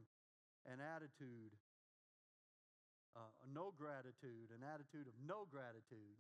[0.71, 1.51] an attitude,
[3.19, 6.15] uh, no gratitude, an attitude of no gratitude,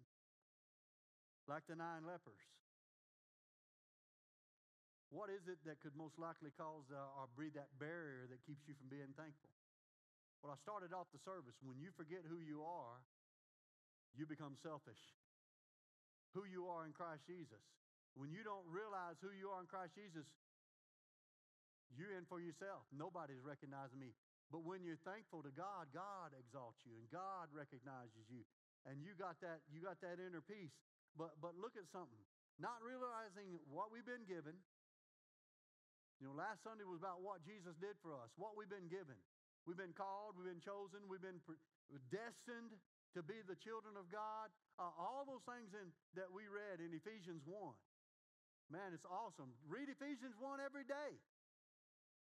[1.46, 2.42] like the nine lepers.
[5.08, 8.68] What is it that could most likely cause uh, or breed that barrier that keeps
[8.68, 9.48] you from being thankful?
[10.44, 11.56] Well, I started off the service.
[11.64, 13.00] When you forget who you are,
[14.14, 15.00] you become selfish.
[16.36, 17.64] Who you are in Christ Jesus.
[18.14, 20.28] When you don't realize who you are in Christ Jesus,
[21.96, 22.84] you're in for yourself.
[22.92, 24.12] Nobody's recognizing me.
[24.52, 28.44] But when you're thankful to God, God exalts you and God recognizes you.
[28.88, 30.72] And you got that, you got that inner peace.
[31.16, 32.22] But but look at something.
[32.58, 34.56] Not realizing what we've been given,
[36.18, 39.14] you know, last Sunday was about what Jesus did for us, what we've been given.
[39.66, 41.38] We've been called, we've been chosen, we've been
[42.10, 42.74] destined
[43.14, 44.50] to be the children of God.
[44.80, 47.54] Uh, all those things in, that we read in Ephesians 1.
[48.68, 49.54] Man, it's awesome.
[49.70, 51.16] Read Ephesians 1 every day.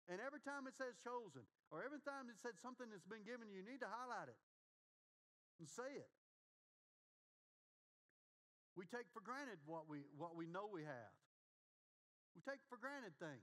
[0.07, 1.43] And every time it says chosen,
[1.75, 4.39] or every time it says something that's been given you, you need to highlight it
[5.59, 6.13] and say it.
[8.79, 11.15] We take for granted what we, what we know we have.
[12.39, 13.43] We take for granted things.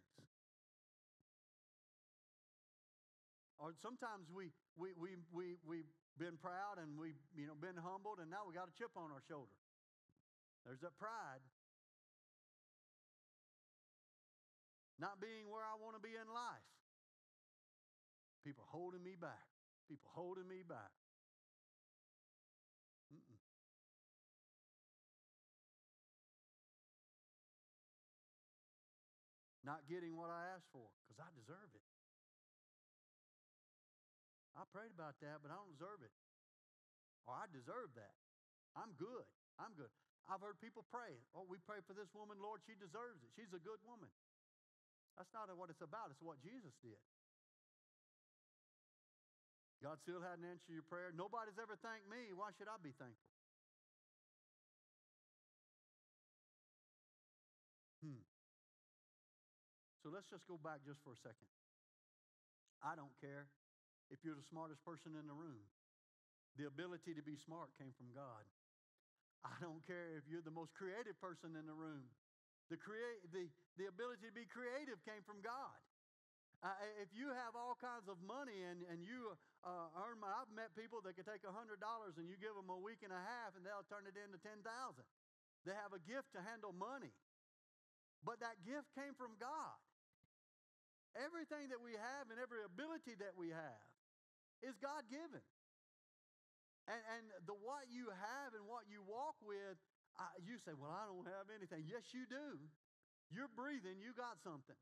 [3.64, 5.88] Or sometimes we, we, we, we, we've
[6.20, 9.08] been proud and we've you know, been humbled, and now we got a chip on
[9.08, 9.56] our shoulder.
[10.68, 11.40] There's that pride.
[15.00, 16.68] Not being where I want to be in life.
[18.44, 19.48] People holding me back.
[19.88, 20.92] People holding me back.
[23.16, 23.40] Mm-mm.
[29.64, 32.03] Not getting what I asked for because I deserve it.
[34.54, 36.14] I prayed about that, but I don't deserve it.
[37.26, 38.14] Or I deserve that.
[38.78, 39.26] I'm good.
[39.58, 39.90] I'm good.
[40.30, 41.20] I've heard people pray.
[41.36, 43.30] Oh, we pray for this woman, Lord, she deserves it.
[43.36, 44.08] She's a good woman.
[45.20, 46.98] That's not what it's about, it's what Jesus did.
[49.84, 51.12] God still hadn't answered your prayer.
[51.12, 52.32] Nobody's ever thanked me.
[52.32, 53.30] Why should I be thankful?
[58.00, 58.24] Hmm.
[60.00, 61.52] So let's just go back just for a second.
[62.80, 63.52] I don't care
[64.14, 65.66] if you're the smartest person in the room.
[66.62, 68.46] The ability to be smart came from God.
[69.42, 72.06] I don't care if you're the most creative person in the room.
[72.70, 75.76] The, create, the, the ability to be creative came from God.
[76.64, 76.72] Uh,
[77.04, 79.36] if you have all kinds of money and, and you
[79.68, 82.80] uh, earn money, I've met people that could take $100 and you give them a
[82.80, 84.64] week and a half and they'll turn it into 10000
[85.68, 87.12] They have a gift to handle money.
[88.24, 89.76] But that gift came from God.
[91.20, 93.84] Everything that we have and every ability that we have
[94.64, 95.44] is God given.
[96.88, 99.80] And, and the what you have and what you walk with,
[100.20, 101.88] uh, you say, Well, I don't have anything.
[101.88, 102.60] Yes, you do.
[103.32, 104.78] You're breathing, you got something.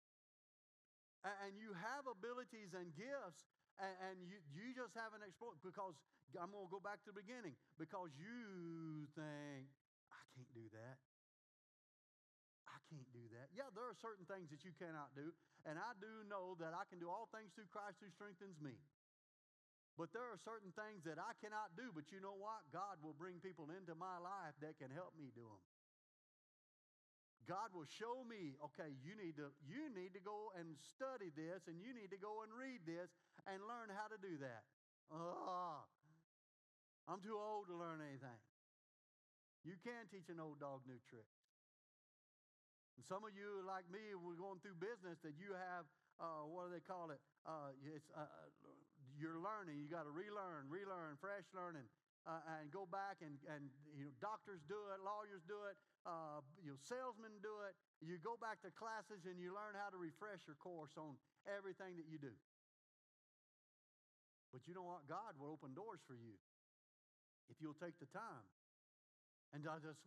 [1.21, 3.45] And, and you have abilities and gifts,
[3.77, 5.93] and, and you, you just haven't explored because
[6.33, 9.69] I'm going to go back to the beginning because you think,
[10.09, 10.97] I can't do that.
[12.65, 13.53] I can't do that.
[13.53, 15.31] Yeah, there are certain things that you cannot do,
[15.69, 18.75] and I do know that I can do all things through Christ who strengthens me.
[19.99, 22.63] But there are certain things that I cannot do, but you know what?
[22.71, 25.63] God will bring people into my life that can help me do them.
[27.49, 31.65] God will show me, okay, you need to you need to go and study this
[31.67, 33.09] and you need to go and read this
[33.49, 34.63] and learn how to do that.
[35.11, 35.83] Oh,
[37.09, 38.39] I'm too old to learn anything.
[39.67, 41.37] You can teach an old dog new tricks.
[42.97, 45.89] And some of you, like me, we're going through business that you have,
[46.21, 47.21] uh, what do they call it?
[47.45, 48.29] Uh, it's uh,
[49.21, 49.77] you're learning.
[49.77, 51.85] You got to relearn, relearn, fresh learning,
[52.25, 55.77] uh, and go back and and you know doctors do it, lawyers do it,
[56.09, 57.77] uh, you know salesmen do it.
[58.01, 62.01] You go back to classes and you learn how to refresh your course on everything
[62.01, 62.33] that you do.
[64.49, 65.07] But you know what?
[65.07, 66.35] God will open doors for you
[67.47, 68.45] if you'll take the time.
[69.55, 69.99] And I just,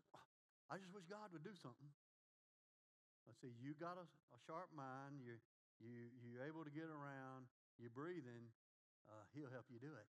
[0.69, 1.93] I just wish God would do something.
[3.25, 5.21] Let's see, you got a, a sharp mind.
[5.21, 5.41] You
[5.81, 7.49] you you're able to get around.
[7.81, 8.53] You're breathing
[9.09, 10.09] uh, he'll help you do it.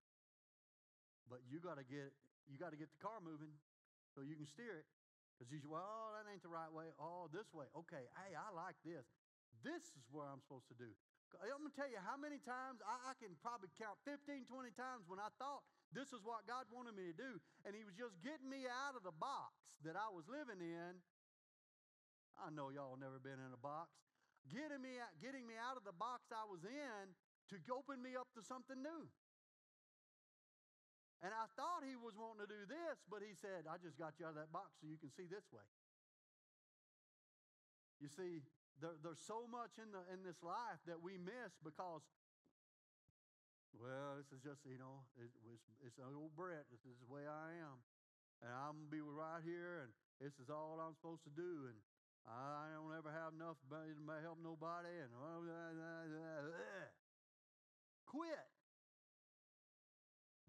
[1.25, 2.13] But you got to get
[2.45, 3.49] you got to get the car moving
[4.13, 4.87] so you can steer it.
[5.35, 6.95] Because you say, well, oh, that ain't the right way.
[6.95, 7.67] Oh, this way.
[7.75, 9.03] Okay, hey, I like this.
[9.65, 10.87] This is where I'm supposed to do.
[11.35, 14.71] I'm going to tell you how many times, I, I can probably count 15, 20
[14.79, 17.35] times when I thought this is what God wanted me to do.
[17.67, 19.51] And He was just getting me out of the box
[19.83, 21.03] that I was living in.
[22.39, 23.91] I know y'all never been in a box.
[24.47, 27.03] Getting me, out, getting me out of the box I was in
[27.49, 29.03] to open me up to something new.
[31.23, 34.19] And I thought he was wanting to do this, but he said, I just got
[34.21, 35.65] you out of that box so you can see this way.
[38.03, 38.45] You see,
[38.83, 42.03] there, there's so much in, the, in this life that we miss because,
[43.73, 46.67] well, this is just, you know, it, it's, it's old Brett.
[46.69, 47.79] This is the way I am.
[48.43, 51.71] And I'm going to be right here, and this is all I'm supposed to do.
[51.71, 51.77] And
[52.27, 53.81] I don't ever have enough to
[54.21, 54.91] help nobody.
[54.99, 55.09] And
[58.05, 58.47] quit.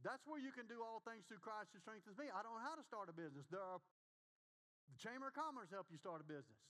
[0.06, 2.30] That's where you can do all things through Christ who strengthens me.
[2.30, 3.42] I don't know how to start a business.
[3.50, 3.82] There are
[4.86, 6.60] the Chamber of Commerce help you start a business.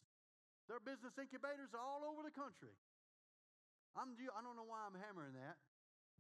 [0.67, 2.73] There are business incubators all over the country.
[3.93, 5.61] I'm, I don't know why I'm hammering that,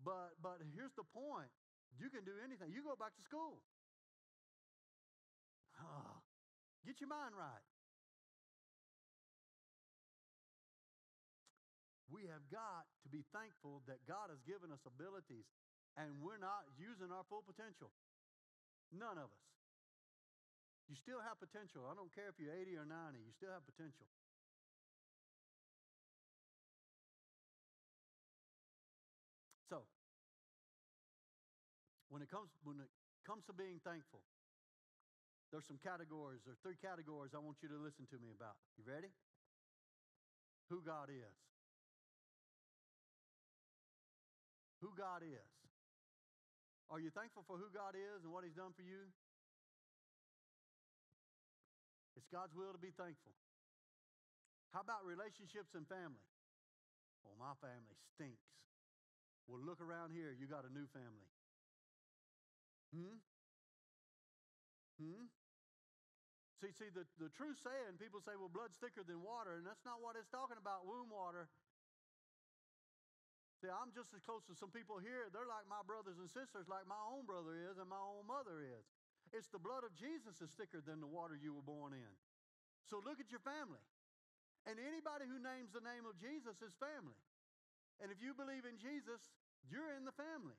[0.05, 1.51] but, but here's the point.
[1.97, 2.69] You can do anything.
[2.73, 3.64] You go back to school.
[5.81, 6.21] Oh,
[6.85, 7.64] get your mind right.
[12.09, 15.49] We have got be thankful that God has given us abilities
[15.97, 17.89] and we're not using our full potential.
[18.93, 19.47] None of us.
[20.93, 21.89] You still have potential.
[21.89, 24.05] I don't care if you're 80 or 90, you still have potential.
[29.73, 29.83] So,
[32.12, 32.93] when it comes when it
[33.27, 34.23] comes to being thankful,
[35.51, 36.47] there's some categories.
[36.47, 38.55] There are three categories I want you to listen to me about.
[38.79, 39.11] You ready?
[40.71, 41.35] Who God is.
[44.87, 45.51] Who God is.
[46.87, 49.11] Are you thankful for who God is and what He's done for you?
[52.14, 53.34] It's God's will to be thankful.
[54.70, 56.22] How about relationships and family?
[57.26, 58.47] Well, my family stinks.
[59.51, 60.30] Well, look around here.
[60.30, 61.30] You got a new family.
[62.95, 63.18] Hmm?
[65.03, 65.26] Hmm?
[66.62, 69.82] See, see, the, the true saying, people say, well, blood's thicker than water, and that's
[69.82, 71.51] not what it's talking about, womb water.
[73.57, 75.33] See, I'm just as close to some people here.
[75.33, 78.61] They're like my brothers and sisters, like my own brother is and my own mother
[78.61, 78.85] is.
[79.33, 82.15] It's the blood of Jesus is thicker than the water you were born in.
[82.87, 83.83] So look at your family.
[84.69, 87.17] And anybody who names the name of Jesus is family.
[88.03, 89.23] And if you believe in Jesus,
[89.73, 90.59] you're in the family.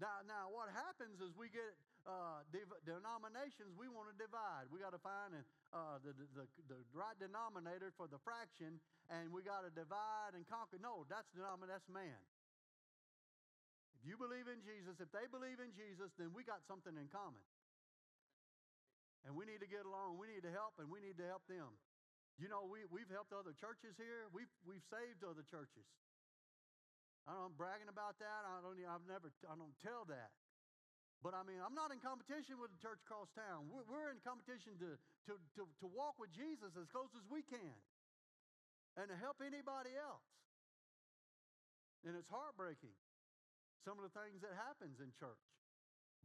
[0.00, 2.42] Now, now what happens is we get uh,
[2.82, 4.66] denominations we want to divide.
[4.72, 5.38] We got to find
[5.70, 10.42] uh, the, the, the right denominator for the fraction, and we got to divide and
[10.50, 10.82] conquer.
[10.82, 11.78] No, that's denominator.
[11.78, 12.18] That's man.
[14.02, 17.06] If you believe in Jesus, if they believe in Jesus, then we got something in
[17.06, 17.42] common.
[19.22, 20.18] And we need to get along.
[20.18, 21.70] We need to help, and we need to help them.
[22.42, 24.26] You know, we, we've helped other churches here.
[24.34, 25.86] We've, we've saved other churches.
[27.26, 28.40] I don't, I'm bragging about that.
[28.46, 30.34] I don't, I've never, I don't tell that.
[31.22, 33.70] But I mean, I'm not in competition with the church across town.
[33.70, 34.98] We're, we're in competition to,
[35.30, 37.78] to, to, to walk with Jesus as close as we can
[38.98, 40.26] and to help anybody else.
[42.02, 42.98] And it's heartbreaking,
[43.86, 45.38] some of the things that happens in church.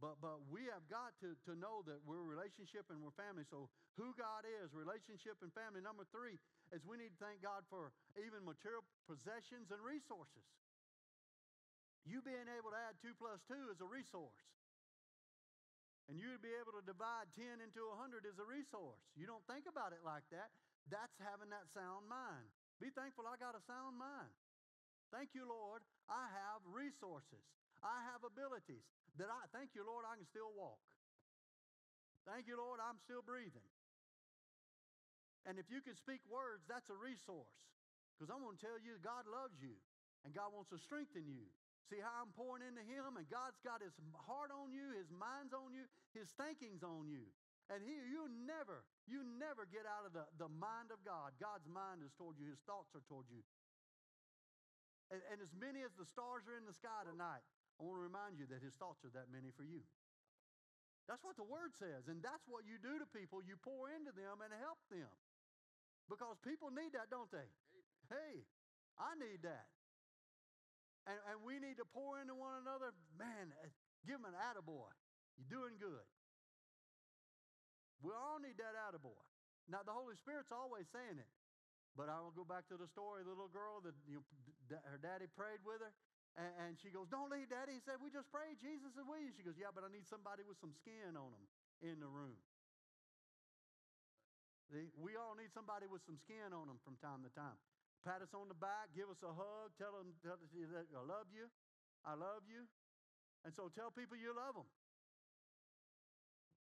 [0.02, 3.46] But, but we have got to, to know that we're relationship and we're family.
[3.46, 5.82] So who God is, relationship and family.
[5.82, 6.38] Number three
[6.74, 10.46] is we need to thank God for even material possessions and resources.
[12.08, 14.40] You being able to add two plus two is a resource.
[16.08, 19.04] And you to be able to divide 10 into 100 is a resource.
[19.12, 20.48] You don't think about it like that.
[20.88, 22.48] That's having that sound mind.
[22.80, 24.32] Be thankful I got a sound mind.
[25.12, 25.84] Thank you, Lord.
[26.08, 27.44] I have resources.
[27.84, 28.88] I have abilities
[29.20, 30.80] that I thank you, Lord, I can still walk.
[32.24, 33.68] Thank you, Lord, I'm still breathing.
[35.44, 37.52] And if you can speak words, that's a resource.
[38.14, 39.76] Because I'm going to tell you, God loves you
[40.24, 41.46] and God wants to strengthen you.
[41.88, 43.96] See how I'm pouring into Him, and God's got His
[44.28, 47.24] heart on you, His mind's on you, His thinking's on you.
[47.72, 51.32] And He, you never, you never get out of the, the mind of God.
[51.40, 53.40] God's mind is toward you, His thoughts are toward you.
[55.08, 57.40] And, and as many as the stars are in the sky tonight,
[57.80, 59.80] I want to remind you that His thoughts are that many for you.
[61.08, 63.40] That's what the Word says, and that's what you do to people.
[63.40, 65.08] You pour into them and help them.
[66.04, 67.48] Because people need that, don't they?
[68.12, 68.44] Hey,
[69.00, 69.72] I need that.
[71.08, 72.92] And, and we need to pour into one another.
[73.16, 73.72] Man, uh,
[74.04, 74.92] give them an attaboy.
[75.40, 76.04] You're doing good.
[78.04, 79.24] We all need that attaboy.
[79.72, 81.32] Now, the Holy Spirit's always saying it.
[81.96, 85.00] But I will go back to the story the little girl that you know, her
[85.00, 85.90] daddy prayed with her.
[86.36, 87.74] And, and she goes, Don't leave, daddy.
[87.74, 88.60] He said, We just prayed.
[88.60, 89.32] Jesus is with you.
[89.34, 91.44] She goes, Yeah, but I need somebody with some skin on them
[91.82, 92.38] in the room.
[95.00, 97.56] We all need somebody with some skin on them from time to time
[98.04, 101.02] pat us on the back, give us a hug, tell them, tell us that I
[101.02, 101.50] love you,
[102.06, 102.66] I love you.
[103.46, 104.68] And so tell people you love them.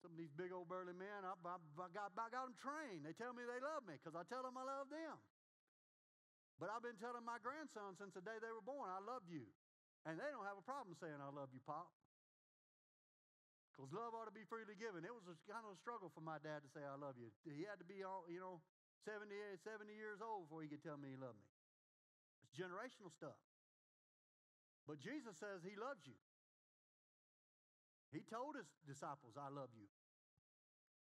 [0.01, 3.07] Some of these big old burly men, I, I, I, got, I got them trained.
[3.07, 5.15] They tell me they love me because I tell them I love them.
[6.59, 9.47] But I've been telling my grandson since the day they were born, I love you.
[10.03, 11.87] And they don't have a problem saying I love you, Pop.
[13.71, 15.07] Because love ought to be freely given.
[15.07, 17.31] It was a, kind of a struggle for my dad to say, I love you.
[17.47, 18.59] He had to be, all, you know,
[19.05, 21.51] 70, 70 years old before he could tell me he loved me.
[22.47, 23.39] It's generational stuff.
[24.87, 26.19] But Jesus says he loves you.
[28.11, 29.89] He told his disciples, I love you.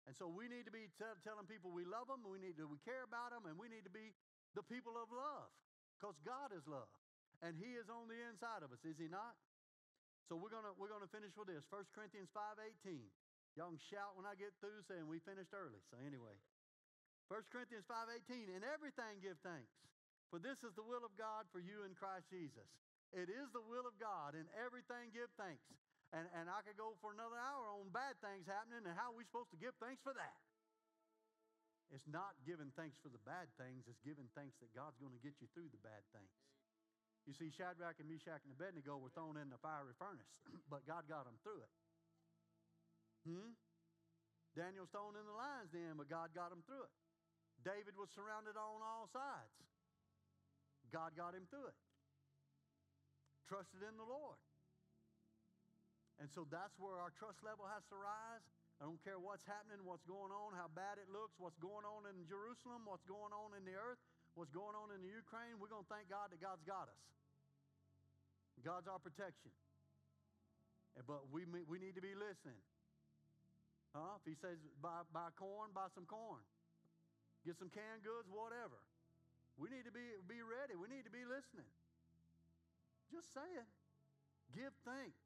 [0.07, 2.67] And so we need to be t- telling people we love them, we need to
[2.67, 4.15] we care about them, and we need to be
[4.55, 5.51] the people of love
[5.99, 6.91] because God is love.
[7.43, 9.35] And he is on the inside of us, is he not?
[10.31, 11.67] So we're gonna we're gonna finish with this.
[11.71, 13.11] 1 Corinthians 5:18.
[13.59, 15.83] Y'all can shout when I get through saying we finished early.
[15.91, 16.39] So anyway.
[17.27, 19.75] 1 Corinthians 5:18, in everything give thanks,
[20.31, 22.67] for this is the will of God for you in Christ Jesus.
[23.15, 25.63] It is the will of God, in everything give thanks.
[26.15, 29.27] And, and I could go for another hour on bad things happening and how we're
[29.27, 30.39] supposed to give thanks for that.
[31.91, 35.23] It's not giving thanks for the bad things, it's giving thanks that God's going to
[35.23, 36.35] get you through the bad things.
[37.27, 40.31] You see, Shadrach and Meshach and Abednego were thrown in the fiery furnace,
[40.71, 41.73] but God got them through it.
[43.27, 43.51] Hmm?
[44.55, 46.95] Daniel's thrown in the lion's den, but God got him through it.
[47.67, 49.59] David was surrounded on all sides.
[50.95, 51.79] God got him through it.
[53.51, 54.39] Trusted in the Lord.
[56.23, 58.47] And so that's where our trust level has to rise.
[58.79, 62.07] I don't care what's happening, what's going on, how bad it looks, what's going on
[62.07, 63.99] in Jerusalem, what's going on in the earth,
[64.39, 65.59] what's going on in the Ukraine.
[65.59, 67.03] We're going to thank God that God's got us.
[68.63, 69.51] God's our protection.
[71.05, 72.63] But we, we need to be listening.
[73.93, 74.21] Huh?
[74.21, 76.41] If he says buy, buy corn, buy some corn.
[77.47, 78.83] Get some canned goods, whatever.
[79.55, 80.75] We need to be, be ready.
[80.75, 81.71] We need to be listening.
[83.09, 83.71] Just saying.
[84.51, 85.23] Give thanks.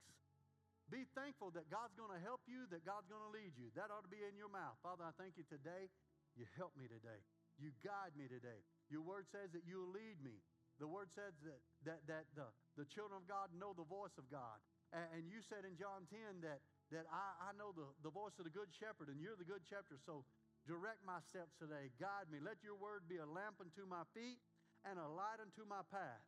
[0.93, 3.73] Be thankful that God's going to help you, that God's going to lead you.
[3.73, 4.77] That ought to be in your mouth.
[4.85, 5.89] Father, I thank you today.
[6.37, 7.25] You help me today.
[7.57, 8.61] You guide me today.
[8.93, 10.43] Your word says that you'll lead me.
[10.83, 14.27] The word says that, that, that the, the children of God know the voice of
[14.33, 14.59] God.
[14.91, 18.35] And, and you said in John 10 that, that I, I know the, the voice
[18.41, 20.03] of the good shepherd, and you're the good shepherd.
[20.03, 20.27] So
[20.69, 21.93] direct my steps today.
[21.97, 22.41] Guide me.
[22.41, 24.41] Let your word be a lamp unto my feet
[24.85, 26.25] and a light unto my path.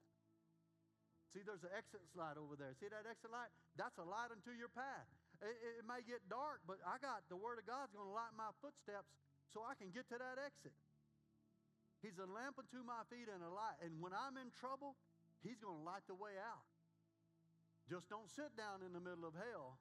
[1.33, 2.77] See, there's an exit light over there.
[2.77, 3.49] See that exit light?
[3.81, 5.09] That's a light unto your path.
[5.41, 8.37] It, it may get dark, but I got the Word of God's going to light
[8.37, 9.17] my footsteps
[9.49, 10.77] so I can get to that exit.
[12.05, 13.81] He's a lamp unto my feet and a light.
[13.81, 15.01] And when I'm in trouble,
[15.41, 16.69] He's going to light the way out.
[17.91, 19.81] Just don't sit down in the middle of hell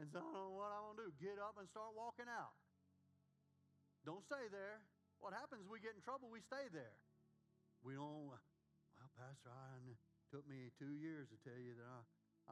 [0.00, 1.10] and say, I don't know what I'm going to do.
[1.20, 2.56] Get up and start walking out.
[4.06, 4.78] Don't stay there.
[5.18, 5.66] What happens?
[5.66, 6.94] We get in trouble, we stay there.
[7.82, 9.82] We don't, well, Pastor, I
[10.30, 12.00] took me two years to tell you that I,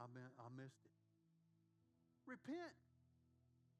[0.02, 0.94] I, been, I missed it.
[2.26, 2.74] Repent.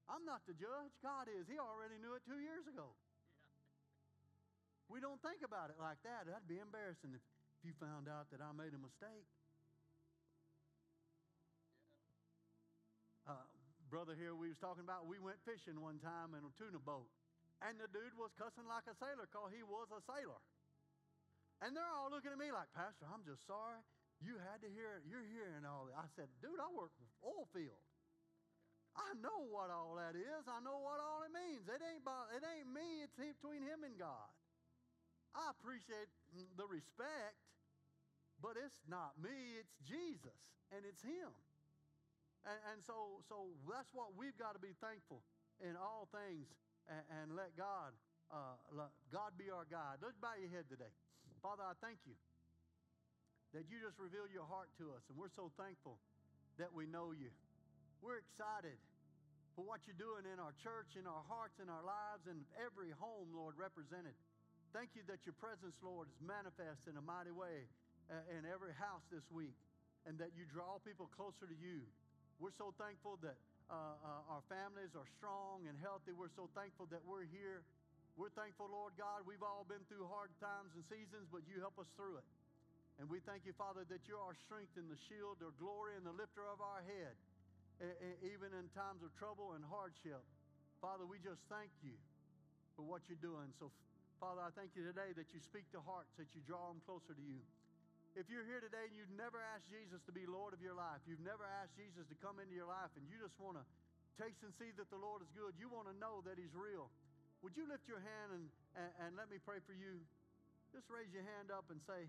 [0.07, 0.95] I'm not the judge.
[1.03, 1.51] God is.
[1.51, 2.95] He already knew it two years ago.
[4.87, 6.29] We don't think about it like that.
[6.29, 7.23] That'd be embarrassing if,
[7.57, 9.27] if you found out that I made a mistake.
[13.25, 13.43] Uh,
[13.89, 17.09] brother here we was talking about, we went fishing one time in a tuna boat.
[17.63, 20.41] And the dude was cussing like a sailor because he was a sailor.
[21.63, 23.79] And they're all looking at me like, Pastor, I'm just sorry.
[24.19, 25.07] You had to hear it.
[25.07, 25.95] You're hearing all that.
[25.95, 26.91] I said, dude, I work
[27.23, 27.83] oil field.
[28.95, 30.43] I know what all that is.
[30.47, 31.67] I know what all it means.
[31.67, 33.03] It ain't about, it ain't me.
[33.03, 34.31] It's between him and God.
[35.35, 36.07] I appreciate
[36.55, 37.35] the respect,
[38.39, 40.39] but it's not me, it's Jesus,
[40.71, 41.31] and it's Him.
[42.47, 45.27] And, and so, so that's what we've got to be thankful
[45.59, 46.47] in all things
[46.89, 47.91] and, and let God,
[48.29, 50.01] uh, let God be our guide.
[50.01, 50.91] Let's bow your head today.
[51.41, 52.17] Father, I thank you
[53.53, 56.01] that you just reveal your heart to us, and we're so thankful
[56.57, 57.31] that we know you.
[58.01, 58.77] We're excited
[59.55, 62.91] for what you're doing in our church, in our hearts, in our lives, in every
[62.99, 64.15] home, Lord, represented.
[64.75, 67.63] Thank you that your presence, Lord, is manifest in a mighty way
[68.11, 69.55] uh, in every house this week
[70.05, 71.81] and that you draw people closer to you.
[72.37, 76.13] We're so thankful that uh, uh, our families are strong and healthy.
[76.13, 77.65] We're so thankful that we're here.
[78.15, 81.75] We're thankful, Lord God, we've all been through hard times and seasons, but you help
[81.81, 82.27] us through it.
[82.95, 86.07] And we thank you, Father, that you're our strength and the shield, our glory, and
[86.07, 87.11] the lifter of our head,
[88.23, 90.23] even in times of trouble and hardship.
[90.79, 91.91] Father, we just thank you
[92.79, 93.51] for what you're doing.
[93.59, 93.67] So,
[94.23, 97.11] Father, I thank you today that you speak to hearts, that you draw them closer
[97.11, 97.43] to you.
[98.15, 101.03] If you're here today and you've never asked Jesus to be Lord of your life,
[101.03, 103.63] you've never asked Jesus to come into your life, and you just want to
[104.15, 106.87] taste and see that the Lord is good, you want to know that He's real,
[107.43, 108.47] would you lift your hand and,
[108.79, 109.99] and, and let me pray for you?
[110.71, 112.07] Just raise your hand up and say,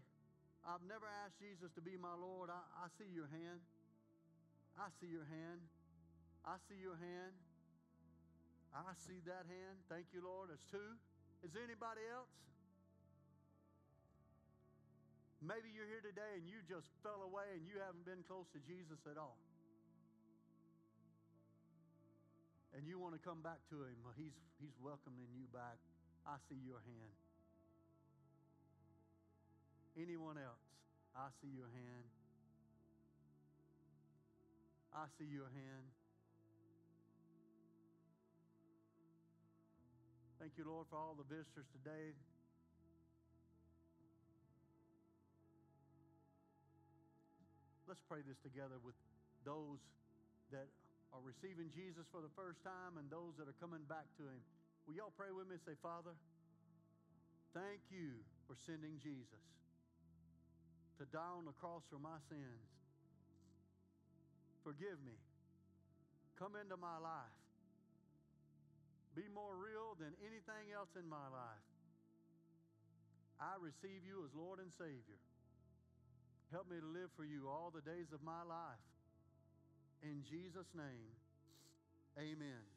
[0.63, 2.55] I've never asked Jesus to be my Lord.
[2.55, 3.59] I, I see your hand.
[4.79, 5.59] I see your hand.
[6.47, 7.35] I see your hand.
[8.75, 9.77] I see that hand.
[9.91, 10.55] Thank you, Lord.
[10.55, 10.95] There's two.
[11.43, 12.31] Is there anybody else?
[15.47, 18.61] Maybe you're here today and you just fell away and you haven't been close to
[18.67, 19.39] Jesus at all.
[22.77, 25.81] and you want to come back to Him, He's, he's welcoming you back.
[26.29, 27.17] I see your hand.
[29.97, 30.61] Anyone else?
[31.17, 32.07] I see your hand.
[34.93, 35.89] I see your hand.
[40.37, 42.13] Thank you, Lord, for all the visitors today.
[47.87, 48.99] Let's pray this together with
[49.47, 49.79] those
[50.51, 50.67] that
[51.15, 54.43] are receiving Jesus for the first time and those that are coming back to Him.
[54.87, 56.15] Will y'all pray with me and say, Father,
[57.55, 58.19] thank you
[58.51, 59.43] for sending Jesus
[60.99, 62.67] to die on the cross for my sins.
[64.65, 65.15] Forgive me.
[66.41, 67.37] Come into my life.
[69.15, 71.67] Be more real than anything else in my life.
[73.41, 75.21] I receive you as Lord and Savior.
[76.53, 78.87] Help me to live for you all the days of my life.
[80.03, 81.11] In Jesus' name,
[82.19, 82.76] amen.